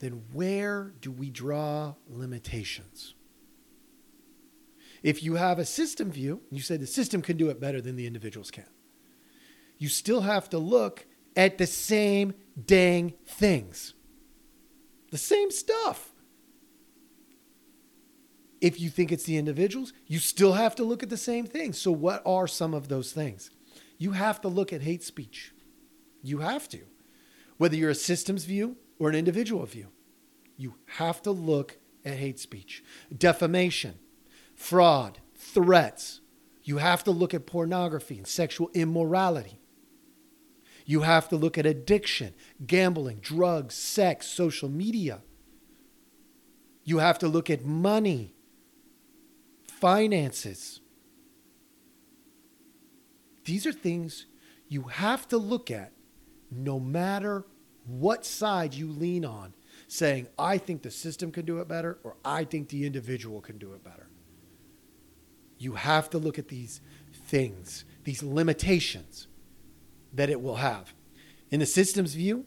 then 0.00 0.24
where 0.32 0.94
do 1.00 1.12
we 1.12 1.30
draw 1.30 1.94
limitations? 2.08 3.14
If 5.04 5.22
you 5.22 5.36
have 5.36 5.60
a 5.60 5.64
system 5.64 6.10
view, 6.10 6.40
you 6.50 6.60
say 6.60 6.76
the 6.76 6.88
system 6.88 7.22
can 7.22 7.36
do 7.36 7.50
it 7.50 7.60
better 7.60 7.80
than 7.80 7.94
the 7.94 8.08
individuals 8.08 8.50
can. 8.50 8.66
You 9.78 9.90
still 9.90 10.22
have 10.22 10.50
to 10.50 10.58
look 10.58 11.06
at 11.36 11.56
the 11.56 11.68
same 11.68 12.34
dang 12.66 13.14
things, 13.24 13.94
the 15.10 15.18
same 15.18 15.50
stuff. 15.50 16.10
If 18.60 18.78
you 18.78 18.90
think 18.90 19.10
it's 19.10 19.24
the 19.24 19.38
individuals, 19.38 19.92
you 20.06 20.18
still 20.18 20.52
have 20.52 20.74
to 20.76 20.84
look 20.84 21.02
at 21.02 21.08
the 21.08 21.16
same 21.16 21.46
things. 21.46 21.78
So, 21.78 21.90
what 21.90 22.22
are 22.26 22.46
some 22.46 22.74
of 22.74 22.88
those 22.88 23.12
things? 23.12 23.50
You 23.98 24.12
have 24.12 24.40
to 24.42 24.48
look 24.48 24.72
at 24.72 24.82
hate 24.82 25.02
speech. 25.02 25.52
You 26.22 26.38
have 26.38 26.68
to. 26.70 26.80
Whether 27.56 27.76
you're 27.76 27.90
a 27.90 27.94
systems 27.94 28.44
view 28.44 28.76
or 28.98 29.08
an 29.08 29.14
individual 29.14 29.64
view, 29.66 29.88
you 30.56 30.74
have 30.96 31.22
to 31.22 31.30
look 31.30 31.78
at 32.04 32.14
hate 32.14 32.38
speech. 32.38 32.82
Defamation 33.16 33.98
fraud, 34.54 35.18
threats. 35.34 36.20
You 36.62 36.76
have 36.78 37.02
to 37.04 37.10
look 37.10 37.32
at 37.32 37.46
pornography 37.46 38.18
and 38.18 38.26
sexual 38.26 38.70
immorality. 38.74 39.59
You 40.90 41.02
have 41.02 41.28
to 41.28 41.36
look 41.36 41.56
at 41.56 41.66
addiction, 41.66 42.34
gambling, 42.66 43.20
drugs, 43.20 43.76
sex, 43.76 44.26
social 44.26 44.68
media. 44.68 45.22
You 46.82 46.98
have 46.98 47.16
to 47.20 47.28
look 47.28 47.48
at 47.48 47.64
money, 47.64 48.34
finances. 49.68 50.80
These 53.44 53.66
are 53.66 53.72
things 53.72 54.26
you 54.66 54.82
have 54.82 55.28
to 55.28 55.38
look 55.38 55.70
at 55.70 55.92
no 56.50 56.80
matter 56.80 57.44
what 57.86 58.26
side 58.26 58.74
you 58.74 58.90
lean 58.90 59.24
on, 59.24 59.54
saying, 59.86 60.26
I 60.36 60.58
think 60.58 60.82
the 60.82 60.90
system 60.90 61.30
can 61.30 61.44
do 61.44 61.60
it 61.60 61.68
better 61.68 62.00
or 62.02 62.16
I 62.24 62.42
think 62.42 62.68
the 62.68 62.84
individual 62.84 63.40
can 63.40 63.58
do 63.58 63.74
it 63.74 63.84
better. 63.84 64.08
You 65.56 65.74
have 65.74 66.10
to 66.10 66.18
look 66.18 66.36
at 66.36 66.48
these 66.48 66.80
things, 67.12 67.84
these 68.02 68.24
limitations 68.24 69.28
that 70.12 70.30
it 70.30 70.40
will 70.40 70.56
have. 70.56 70.94
In 71.50 71.60
the 71.60 71.66
system's 71.66 72.14
view, 72.14 72.46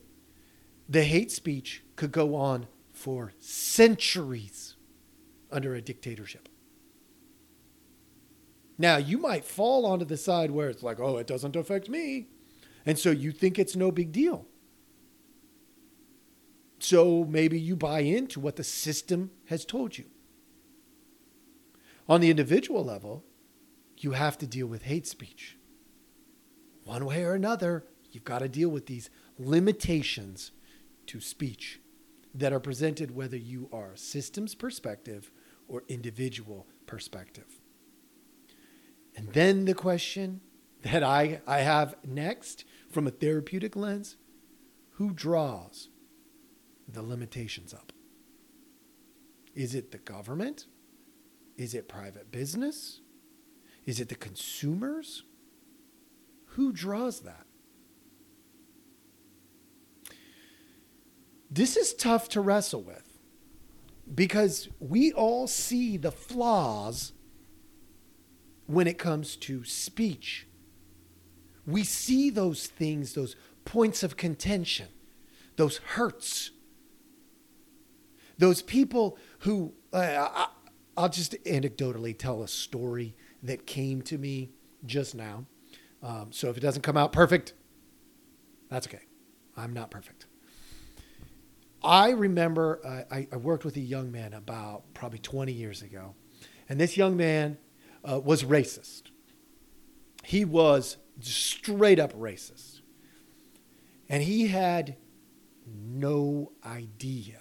the 0.87 1.03
hate 1.03 1.31
speech 1.31 1.83
could 1.95 2.11
go 2.11 2.35
on 2.35 2.67
for 2.91 3.33
centuries 3.39 4.75
under 5.51 5.75
a 5.75 5.81
dictatorship. 5.81 6.49
Now, 8.77 8.97
you 8.97 9.17
might 9.17 9.45
fall 9.45 9.85
onto 9.85 10.05
the 10.05 10.17
side 10.17 10.51
where 10.51 10.69
it's 10.69 10.83
like, 10.83 10.99
oh, 10.99 11.17
it 11.17 11.27
doesn't 11.27 11.55
affect 11.55 11.89
me. 11.89 12.27
And 12.85 12.97
so 12.97 13.11
you 13.11 13.31
think 13.31 13.57
it's 13.57 13.75
no 13.75 13.91
big 13.91 14.11
deal. 14.11 14.47
So 16.79 17.23
maybe 17.23 17.59
you 17.59 17.75
buy 17.75 18.01
into 18.01 18.39
what 18.39 18.57
the 18.57 18.63
system 18.63 19.31
has 19.45 19.63
told 19.63 19.97
you. 19.97 20.05
On 22.09 22.19
the 22.19 22.29
individual 22.29 22.83
level, 22.83 23.23
you 23.97 24.11
have 24.11 24.37
to 24.39 24.47
deal 24.47 24.67
with 24.67 24.83
hate 24.83 25.07
speech. 25.07 25.57
One 26.83 27.05
way 27.05 27.23
or 27.23 27.33
another, 27.33 27.85
you've 28.11 28.23
got 28.23 28.39
to 28.39 28.49
deal 28.49 28.69
with 28.69 28.85
these 28.85 29.09
limitations 29.37 30.51
to 31.07 31.19
speech 31.19 31.79
that 32.33 32.53
are 32.53 32.59
presented 32.59 33.15
whether 33.15 33.37
you 33.37 33.69
are 33.71 33.95
systems 33.95 34.55
perspective 34.55 35.31
or 35.67 35.83
individual 35.87 36.67
perspective. 36.85 37.59
And 39.15 39.31
then 39.33 39.65
the 39.65 39.73
question 39.75 40.41
that 40.81 41.03
I, 41.03 41.41
I 41.47 41.59
have 41.59 41.95
next 42.05 42.65
from 42.89 43.07
a 43.07 43.11
therapeutic 43.11 43.75
lens 43.75 44.17
who 44.93 45.11
draws 45.13 45.89
the 46.87 47.01
limitations 47.01 47.73
up? 47.73 47.91
Is 49.55 49.75
it 49.75 49.91
the 49.91 49.97
government? 49.97 50.65
Is 51.57 51.73
it 51.73 51.87
private 51.87 52.31
business? 52.31 53.01
Is 53.85 53.99
it 53.99 54.09
the 54.09 54.15
consumers? 54.15 55.23
Who 56.55 56.71
draws 56.71 57.21
that? 57.21 57.45
This 61.49 61.77
is 61.77 61.93
tough 61.93 62.29
to 62.29 62.41
wrestle 62.41 62.81
with 62.81 63.19
because 64.13 64.69
we 64.79 65.11
all 65.13 65.47
see 65.47 65.97
the 65.97 66.11
flaws 66.11 67.13
when 68.67 68.87
it 68.87 68.97
comes 68.97 69.35
to 69.37 69.63
speech. 69.63 70.47
We 71.65 71.83
see 71.83 72.29
those 72.29 72.67
things, 72.67 73.13
those 73.13 73.35
points 73.65 74.03
of 74.03 74.17
contention, 74.17 74.87
those 75.55 75.77
hurts, 75.77 76.51
those 78.37 78.61
people 78.61 79.17
who, 79.39 79.73
uh, 79.91 80.47
I'll 80.95 81.09
just 81.09 81.33
anecdotally 81.45 82.17
tell 82.17 82.43
a 82.43 82.47
story 82.47 83.15
that 83.41 83.65
came 83.65 84.01
to 84.03 84.17
me 84.19 84.51
just 84.85 85.15
now. 85.15 85.45
Um, 86.03 86.31
so 86.31 86.49
if 86.49 86.57
it 86.57 86.59
doesn't 86.59 86.81
come 86.81 86.97
out 86.97 87.13
perfect, 87.13 87.53
that's 88.69 88.87
okay. 88.87 89.03
I'm 89.55 89.73
not 89.73 89.89
perfect. 89.89 90.25
I 91.81 92.11
remember 92.11 92.79
uh, 92.83 93.13
I, 93.13 93.27
I, 93.31 93.37
worked 93.37 93.65
with 93.65 93.75
a 93.75 93.81
young 93.81 94.11
man 94.11 94.33
about 94.33 94.93
probably 94.93 95.19
20 95.19 95.51
years 95.51 95.81
ago, 95.81 96.15
and 96.69 96.79
this 96.79 96.95
young 96.95 97.17
man 97.17 97.57
uh, 98.09 98.19
was 98.19 98.43
racist. 98.43 99.03
He 100.23 100.45
was 100.45 100.97
straight 101.19 101.99
up 101.99 102.13
racist. 102.13 102.81
And 104.09 104.23
he 104.23 104.47
had 104.47 104.97
no 105.65 106.51
idea 106.65 107.39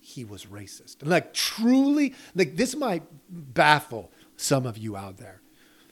he 0.00 0.24
was 0.24 0.46
racist. 0.46 0.96
Like, 1.02 1.32
truly, 1.32 2.14
like, 2.34 2.56
this 2.56 2.74
might 2.74 3.04
baffle 3.28 4.12
some 4.36 4.66
of 4.66 4.76
you 4.76 4.96
out 4.96 5.18
there. 5.18 5.40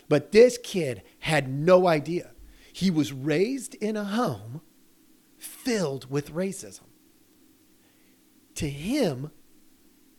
But 0.09 0.33
this 0.33 0.59
kid 0.62 1.03
had 1.21 1.49
no 1.49 1.87
idea. 1.87 2.33
He 2.73 2.90
was 2.90 3.12
raised 3.12 3.75
in 3.75 3.97
a 3.97 4.05
home 4.05 4.62
filled 5.37 6.11
with 6.11 6.33
racism. 6.33 6.85
to 8.55 8.68
him, 8.68 9.31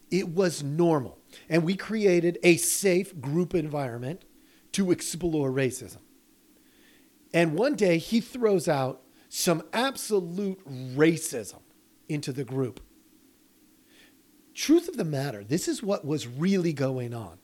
it 0.10 0.30
was 0.30 0.64
normal. 0.64 1.20
And 1.50 1.64
we 1.64 1.76
created 1.76 2.40
a 2.42 2.56
safe 2.56 3.20
group 3.20 3.54
environment 3.54 4.24
to 4.72 4.92
explore 4.92 5.52
racism. 5.52 6.00
And 7.34 7.58
one 7.58 7.76
day 7.76 7.98
he 7.98 8.22
throws 8.22 8.70
out 8.70 9.02
some 9.28 9.62
absolute 9.74 10.62
racism 10.96 11.60
into 12.08 12.32
the 12.32 12.46
group. 12.46 12.80
Truth 14.54 14.88
of 14.88 14.98
the 14.98 15.06
matter, 15.06 15.44
this 15.44 15.68
is 15.68 15.84
what 15.84 16.06
was 16.06 16.26
really 16.26 16.74
going 16.74 17.14
on. 17.14 17.40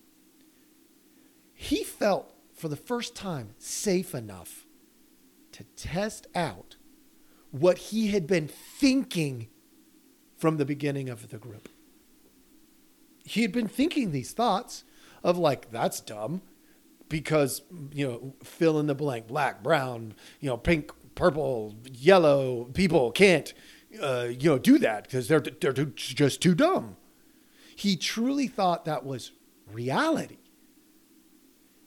He 1.53 1.83
felt 1.83 2.34
for 2.55 2.69
the 2.69 2.75
first 2.75 3.15
time 3.15 3.49
safe 3.59 4.15
enough 4.15 4.65
to 5.51 5.63
test 5.75 6.25
out 6.33 6.77
what 7.51 7.77
he 7.77 8.07
had 8.07 8.25
been 8.25 8.47
thinking 8.47 9.47
from 10.37 10.57
the 10.57 10.65
beginning 10.65 11.09
of 11.09 11.29
the 11.29 11.37
group. 11.37 11.69
He 13.23 13.41
had 13.41 13.51
been 13.51 13.67
thinking 13.67 14.11
these 14.11 14.31
thoughts 14.31 14.83
of 15.23 15.37
like, 15.37 15.71
that's 15.71 15.99
dumb 15.99 16.41
because, 17.09 17.61
you 17.91 18.07
know, 18.07 18.35
fill 18.43 18.79
in 18.79 18.87
the 18.87 18.95
blank, 18.95 19.27
black, 19.27 19.63
brown, 19.63 20.13
you 20.39 20.49
know, 20.49 20.57
pink, 20.57 20.91
purple, 21.15 21.75
yellow 21.91 22.65
people 22.65 23.11
can't, 23.11 23.53
uh, 24.01 24.27
you 24.29 24.49
know, 24.49 24.57
do 24.57 24.77
that 24.77 25.03
because 25.03 25.27
they're, 25.27 25.39
they're 25.39 25.73
too, 25.73 25.93
just 25.95 26.41
too 26.41 26.55
dumb. 26.55 26.97
He 27.75 27.95
truly 27.95 28.47
thought 28.47 28.85
that 28.85 29.05
was 29.05 29.31
reality. 29.71 30.37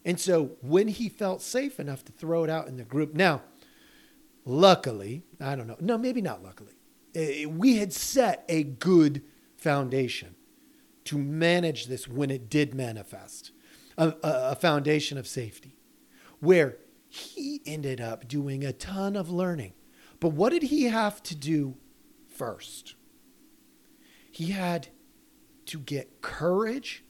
And 0.09 0.19
so 0.19 0.53
when 0.63 0.89
he 0.89 1.11
felt 1.11 1.43
safe 1.43 1.79
enough 1.79 2.03
to 2.07 2.13
throw 2.13 2.43
it 2.43 2.49
out 2.49 2.67
in 2.67 2.79
the 2.79 2.83
group, 2.83 3.13
now, 3.13 3.43
luckily, 4.47 5.25
I 5.39 5.55
don't 5.55 5.67
know, 5.67 5.77
no, 5.81 5.99
maybe 5.99 6.23
not 6.23 6.43
luckily, 6.43 6.73
eh, 7.15 7.45
we 7.45 7.77
had 7.77 7.93
set 7.93 8.43
a 8.49 8.63
good 8.63 9.23
foundation 9.59 10.35
to 11.05 11.19
manage 11.19 11.89
this 11.89 12.09
when 12.09 12.31
it 12.31 12.49
did 12.49 12.75
manifest, 12.75 13.51
a, 13.99 14.15
a, 14.23 14.55
foundation 14.55 15.19
of 15.19 15.27
safety, 15.27 15.77
where 16.41 16.79
he 17.11 17.61
ended 17.67 18.01
up 18.01 18.27
doing 18.27 18.65
a 18.65 18.73
ton 18.73 19.15
of 19.15 19.29
learning. 19.29 19.75
But 20.21 20.31
what 20.31 20.53
did 20.53 20.63
he 20.63 20.85
have 20.85 21.23
to 21.25 21.35
do 21.35 21.77
first? 22.31 22.95
He 24.31 24.53
had 24.53 24.89
to 25.67 25.79
get 25.79 26.23
courage 26.23 27.05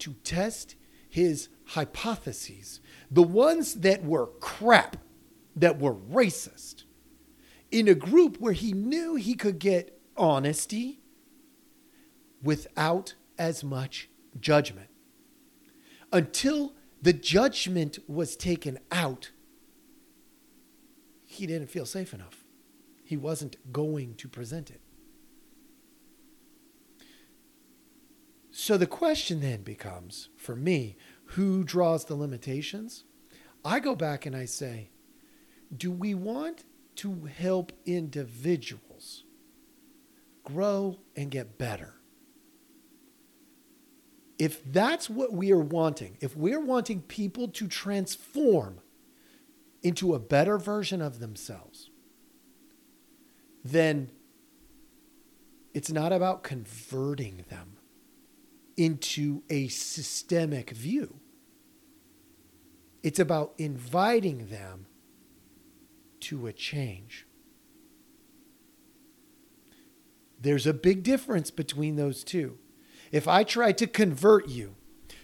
to 0.00 0.14
test 0.24 0.74
his 1.08 1.48
hypotheses, 1.66 2.80
the 3.10 3.22
ones 3.22 3.74
that 3.74 4.04
were 4.04 4.26
crap, 4.40 4.96
that 5.54 5.78
were 5.78 5.94
racist, 5.94 6.84
in 7.70 7.88
a 7.88 7.94
group 7.94 8.38
where 8.38 8.52
he 8.52 8.72
knew 8.72 9.14
he 9.16 9.34
could 9.34 9.58
get 9.58 10.00
honesty 10.16 11.00
without 12.42 13.14
as 13.38 13.64
much 13.64 14.08
judgment. 14.40 14.88
Until 16.12 16.74
the 17.02 17.12
judgment 17.12 17.98
was 18.08 18.36
taken 18.36 18.78
out, 18.90 19.30
he 21.24 21.46
didn't 21.46 21.68
feel 21.68 21.86
safe 21.86 22.14
enough. 22.14 22.44
He 23.04 23.16
wasn't 23.16 23.72
going 23.72 24.14
to 24.16 24.28
present 24.28 24.70
it. 24.70 24.80
So 28.58 28.78
the 28.78 28.86
question 28.86 29.40
then 29.40 29.60
becomes 29.60 30.30
for 30.34 30.56
me 30.56 30.96
who 31.26 31.62
draws 31.62 32.06
the 32.06 32.14
limitations? 32.14 33.04
I 33.62 33.80
go 33.80 33.94
back 33.94 34.24
and 34.24 34.34
I 34.34 34.46
say, 34.46 34.88
do 35.76 35.92
we 35.92 36.14
want 36.14 36.64
to 36.96 37.26
help 37.26 37.70
individuals 37.84 39.24
grow 40.42 41.00
and 41.14 41.30
get 41.30 41.58
better? 41.58 41.96
If 44.38 44.64
that's 44.64 45.10
what 45.10 45.34
we 45.34 45.52
are 45.52 45.58
wanting, 45.58 46.16
if 46.22 46.34
we're 46.34 46.58
wanting 46.58 47.02
people 47.02 47.48
to 47.48 47.68
transform 47.68 48.80
into 49.82 50.14
a 50.14 50.18
better 50.18 50.56
version 50.56 51.02
of 51.02 51.18
themselves, 51.18 51.90
then 53.62 54.10
it's 55.74 55.92
not 55.92 56.10
about 56.10 56.42
converting 56.42 57.44
them 57.50 57.75
into 58.76 59.42
a 59.48 59.68
systemic 59.68 60.70
view. 60.70 61.20
It's 63.02 63.18
about 63.18 63.54
inviting 63.58 64.48
them 64.48 64.86
to 66.20 66.46
a 66.46 66.52
change. 66.52 67.26
There's 70.40 70.66
a 70.66 70.74
big 70.74 71.02
difference 71.02 71.50
between 71.50 71.96
those 71.96 72.22
two. 72.24 72.58
If 73.12 73.28
I 73.28 73.44
try 73.44 73.72
to 73.72 73.86
convert 73.86 74.48
you, 74.48 74.74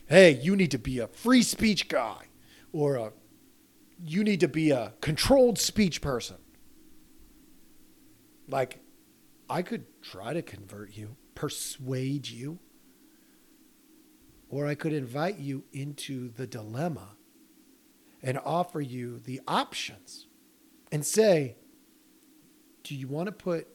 hey, 0.07 0.31
you 0.31 0.57
need 0.57 0.71
to 0.71 0.79
be 0.79 0.99
a 0.99 1.09
free 1.09 1.43
speech 1.43 1.89
guy 1.89 2.27
or 2.73 2.97
a 2.97 3.13
you 4.05 4.25
need 4.25 4.41
to 4.41 4.49
be 4.49 4.71
a 4.71 4.95
controlled 5.01 5.59
speech 5.59 6.01
person. 6.01 6.37
Like 8.49 8.81
I 9.49 9.63
could 9.63 9.85
try 10.03 10.33
to 10.33 10.43
convert 10.43 10.97
you, 10.97 11.17
persuade 11.35 12.29
you 12.29 12.59
or 14.53 14.67
I 14.67 14.75
could 14.75 14.93
invite 14.93 15.39
you 15.39 15.65
into 15.73 16.29
the 16.29 16.47
dilemma 16.47 17.17
and 18.23 18.39
offer 18.45 18.83
you 18.83 19.19
the 19.19 19.41
options 19.49 20.27
and 20.93 21.07
say, 21.07 21.57
do 22.85 22.95
you 22.95 23.09
want 23.09 23.27
to 23.27 23.33
put 23.33 23.67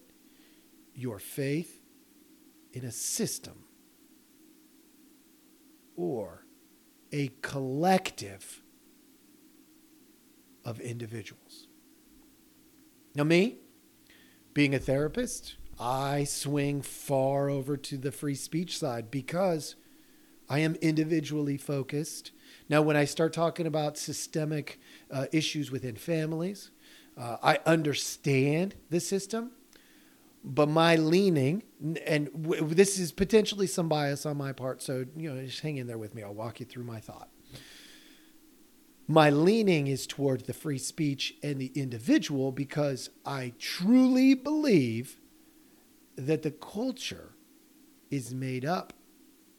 your 0.94 1.18
faith 1.18 1.82
in 2.74 2.86
a 2.86 2.92
system 2.92 3.64
or 5.96 6.46
a 7.12 7.32
collective 7.42 8.62
of 10.64 10.80
individuals? 10.80 11.68
Now, 13.16 13.24
me, 13.24 13.58
being 14.54 14.76
a 14.76 14.80
therapist, 14.80 15.56
I 15.80 16.24
swing 16.24 16.84
far 16.84 17.50
over 17.50 17.78
to 17.78 17.98
the 17.98 18.12
free 18.12 18.36
speech 18.36 18.78
side 18.78 19.10
because 19.10 19.76
I 20.50 20.60
am 20.60 20.76
individually 20.76 21.58
focused. 21.58 22.32
Now, 22.70 22.82
when 22.82 22.96
I 22.96 23.06
start 23.06 23.34
talking 23.34 23.68
about 23.68 23.98
systemic 23.98 24.80
uh, 25.12 25.26
issues 25.32 25.72
within 25.72 25.96
families, 25.96 26.72
uh, 27.18 27.38
I 27.42 27.60
understand 27.66 28.76
the 28.90 29.00
system, 29.00 29.52
but 30.44 30.70
my 30.70 30.96
leaning, 30.96 31.64
and 32.06 32.32
w- 32.44 32.68
this 32.74 33.00
is 33.00 33.12
potentially 33.12 33.68
some 33.68 33.90
bias 33.90 34.26
on 34.26 34.38
my 34.38 34.54
part, 34.54 34.82
so 34.82 35.06
you 35.16 35.34
know, 35.34 35.44
just 35.44 35.62
hang 35.62 35.78
in 35.78 35.88
there 35.88 35.98
with 35.98 36.14
me. 36.14 36.24
I'll 36.24 36.34
walk 36.34 36.60
you 36.60 36.66
through 36.66 36.84
my 36.84 37.00
thought. 37.00 37.30
My 39.08 39.30
leaning 39.30 39.88
is 39.88 40.06
towards 40.06 40.44
the 40.44 40.54
free 40.54 40.78
speech 40.78 41.36
and 41.42 41.60
the 41.60 41.72
individual 41.76 42.52
because 42.52 43.10
I 43.26 43.54
truly 43.58 44.34
believe 44.34 45.18
that 46.18 46.44
the 46.44 46.52
culture 46.52 47.34
is 48.12 48.34
made 48.34 48.66
up 48.66 48.94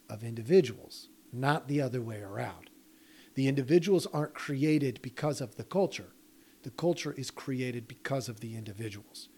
of 0.09 0.25
individuals, 0.25 1.09
not 1.33 1.69
the 1.69 1.81
other 1.81 2.01
way 2.01 2.21
around. 2.21 2.71
The 3.35 3.49
individuals 3.49 4.07
aren't 4.13 4.35
created 4.35 5.01
because 5.03 5.41
of 5.41 5.57
the 5.57 5.65
culture. 5.65 6.13
The 6.63 6.71
culture 6.71 7.13
is 7.13 7.31
created 7.31 7.87
because 7.87 8.29
of 8.29 8.41
the 8.41 8.57
individuals, 8.57 9.29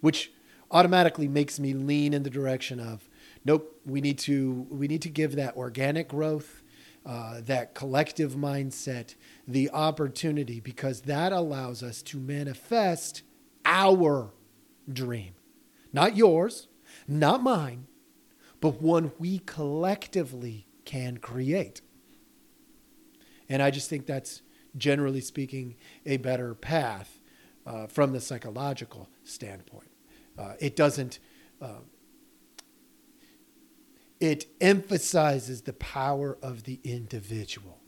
which 0.00 0.32
automatically 0.70 1.28
makes 1.28 1.60
me 1.60 1.72
lean 1.72 2.12
in 2.12 2.22
the 2.22 2.30
direction 2.30 2.80
of 2.80 3.08
nope, 3.44 3.80
we 3.86 4.00
need 4.00 4.18
to 4.18 4.66
we 4.70 4.88
need 4.88 5.02
to 5.02 5.08
give 5.08 5.36
that 5.36 5.56
organic 5.56 6.08
growth, 6.08 6.62
uh, 7.06 7.40
that 7.42 7.74
collective 7.74 8.34
mindset, 8.34 9.14
the 9.46 9.70
opportunity 9.70 10.58
because 10.58 11.02
that 11.02 11.32
allows 11.32 11.82
us 11.82 12.02
to 12.02 12.18
manifest 12.18 13.22
our 13.64 14.32
dream, 14.92 15.34
not 15.92 16.16
yours, 16.16 16.68
not 17.06 17.42
mine, 17.42 17.86
but 18.64 18.80
one 18.80 19.12
we 19.18 19.40
collectively 19.40 20.66
can 20.86 21.18
create. 21.18 21.82
And 23.46 23.60
I 23.62 23.70
just 23.70 23.90
think 23.90 24.06
that's, 24.06 24.40
generally 24.74 25.20
speaking, 25.20 25.76
a 26.06 26.16
better 26.16 26.54
path 26.54 27.20
uh, 27.66 27.88
from 27.88 28.14
the 28.14 28.22
psychological 28.22 29.10
standpoint. 29.22 29.90
Uh, 30.38 30.54
it 30.60 30.76
doesn't, 30.76 31.18
uh, 31.60 31.80
it 34.18 34.46
emphasizes 34.62 35.60
the 35.60 35.74
power 35.74 36.38
of 36.40 36.62
the 36.62 36.80
individual 36.84 37.82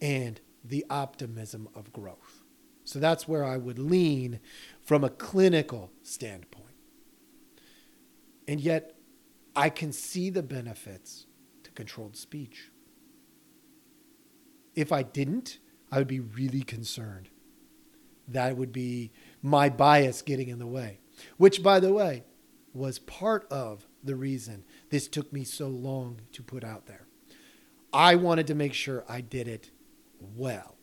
and 0.00 0.40
the 0.62 0.86
optimism 0.88 1.68
of 1.74 1.92
growth. 1.92 2.44
So 2.84 3.00
that's 3.00 3.26
where 3.26 3.42
I 3.42 3.56
would 3.56 3.80
lean 3.80 4.38
from 4.84 5.02
a 5.02 5.10
clinical 5.10 5.90
standpoint. 6.04 6.76
And 8.46 8.60
yet, 8.60 8.94
I 9.58 9.70
can 9.70 9.90
see 9.90 10.30
the 10.30 10.44
benefits 10.44 11.26
to 11.64 11.72
controlled 11.72 12.16
speech. 12.16 12.70
If 14.76 14.92
I 14.92 15.02
didn't, 15.02 15.58
I 15.90 15.98
would 15.98 16.06
be 16.06 16.20
really 16.20 16.62
concerned. 16.62 17.28
That 18.28 18.56
would 18.56 18.70
be 18.70 19.10
my 19.42 19.68
bias 19.68 20.22
getting 20.22 20.48
in 20.48 20.60
the 20.60 20.66
way. 20.68 21.00
Which, 21.38 21.60
by 21.60 21.80
the 21.80 21.92
way, 21.92 22.22
was 22.72 23.00
part 23.00 23.48
of 23.50 23.84
the 24.04 24.14
reason 24.14 24.62
this 24.90 25.08
took 25.08 25.32
me 25.32 25.42
so 25.42 25.66
long 25.66 26.20
to 26.34 26.42
put 26.44 26.62
out 26.62 26.86
there. 26.86 27.08
I 27.92 28.14
wanted 28.14 28.46
to 28.46 28.54
make 28.54 28.74
sure 28.74 29.04
I 29.08 29.20
did 29.20 29.48
it 29.48 29.72
well. 30.36 30.76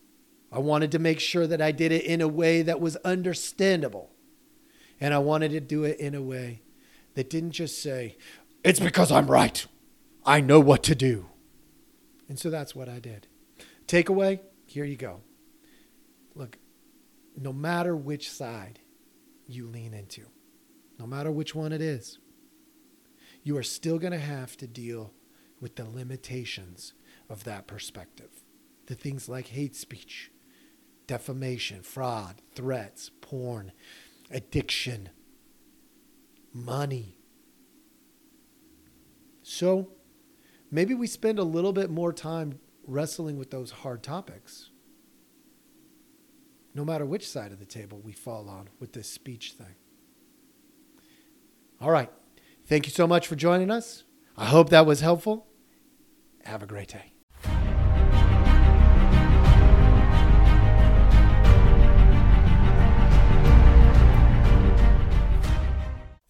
I 0.52 0.60
wanted 0.60 0.92
to 0.92 1.00
make 1.00 1.22
sure 1.22 1.48
that 1.48 1.62
I 1.62 1.72
did 1.72 1.94
it 1.94 2.04
in 2.04 2.20
a 2.20 2.28
way 2.28 2.62
that 2.62 2.82
was 2.82 2.98
understandable. 2.98 4.12
And 5.00 5.14
I 5.14 5.20
wanted 5.20 5.52
to 5.52 5.62
do 5.62 5.86
it 5.86 5.98
in 5.98 6.14
a 6.14 6.22
way 6.22 6.62
that 7.14 7.30
didn't 7.30 7.52
just 7.52 7.82
say, 7.82 8.18
it's 8.65 8.80
because 8.80 9.12
I'm 9.12 9.32
right. 9.32 9.65
I 10.25 10.41
know 10.41 10.60
what 10.60 10.84
to 10.84 10.95
do. 10.95 11.28
And 12.28 12.39
so 12.39 12.49
that's 12.49 12.75
what 12.75 12.89
I 12.89 12.99
did. 12.99 13.28
Takeaway 13.88 14.39
here 14.65 14.86
you 14.86 14.97
go. 14.97 15.21
Look, 16.34 16.58
no 17.38 17.54
matter 17.54 17.95
which 17.95 18.30
side 18.30 18.80
you 19.47 19.67
lean 19.67 19.93
into, 19.93 20.23
no 20.99 21.06
matter 21.06 21.32
which 21.32 21.54
one 21.54 21.71
it 21.71 21.82
is, 21.82 22.19
you 23.43 23.56
are 23.58 23.63
still 23.63 23.99
going 23.99 24.13
to 24.13 24.19
have 24.19 24.58
to 24.58 24.67
deal 24.67 25.13
with 25.62 25.75
the 25.75 25.88
limitations 25.88 26.93
of 27.30 27.43
that 27.43 27.67
perspective. 27.67 28.43
The 28.88 28.95
things 28.95 29.30
like 29.30 29.47
hate 29.47 29.75
speech, 29.75 30.32
defamation, 31.08 31.82
fraud, 31.82 32.41
threats, 32.54 33.12
porn, 33.21 33.71
addiction, 34.32 35.10
money. 36.54 37.19
So 39.47 39.89
maybe 40.71 40.95
we 40.95 41.05
spend 41.05 41.38
a 41.38 41.43
little 41.43 41.71
bit 41.71 41.91
more 41.91 42.12
time 42.12 42.58
wrestling 42.88 43.38
with 43.38 43.51
those 43.51 43.69
hard 43.69 44.01
topics. 44.01 44.71
No 46.73 46.84
matter 46.84 47.05
which 47.05 47.29
side 47.29 47.51
of 47.51 47.60
the 47.60 47.65
table 47.65 48.01
we 48.03 48.12
fall 48.12 48.49
on 48.49 48.69
with 48.79 48.93
this 48.93 49.08
speech 49.08 49.51
thing. 49.51 49.75
All 51.79 51.91
right. 51.91 52.10
Thank 52.65 52.88
you 52.88 52.91
so 52.91 53.05
much 53.05 53.27
for 53.27 53.36
joining 53.36 53.69
us. 53.69 54.03
I 54.36 54.45
hope 54.45 54.71
that 54.71 54.88
was 54.88 55.01
helpful. 55.01 55.45
Have 56.43 56.63
a 56.63 56.65
great 56.65 56.88
day. 56.88 57.12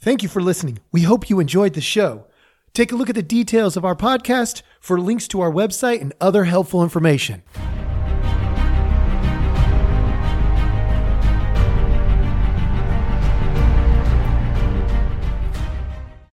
Thank 0.02 0.22
you 0.22 0.28
for 0.28 0.42
listening. 0.42 0.80
We 0.92 1.04
hope 1.04 1.30
you 1.30 1.40
enjoyed 1.40 1.76
the 1.76 1.82
show. 1.82 2.28
Take 2.76 2.92
a 2.92 2.96
look 2.98 3.08
at 3.08 3.16
the 3.16 3.24
details 3.24 3.78
of 3.78 3.86
our 3.86 3.96
podcast 3.96 4.62
for 4.82 5.00
links 5.00 5.30
to 5.30 5.40
our 5.40 5.50
website 5.50 6.02
and 6.02 6.14
other 6.20 6.44
helpful 6.44 6.84
information. 6.84 7.42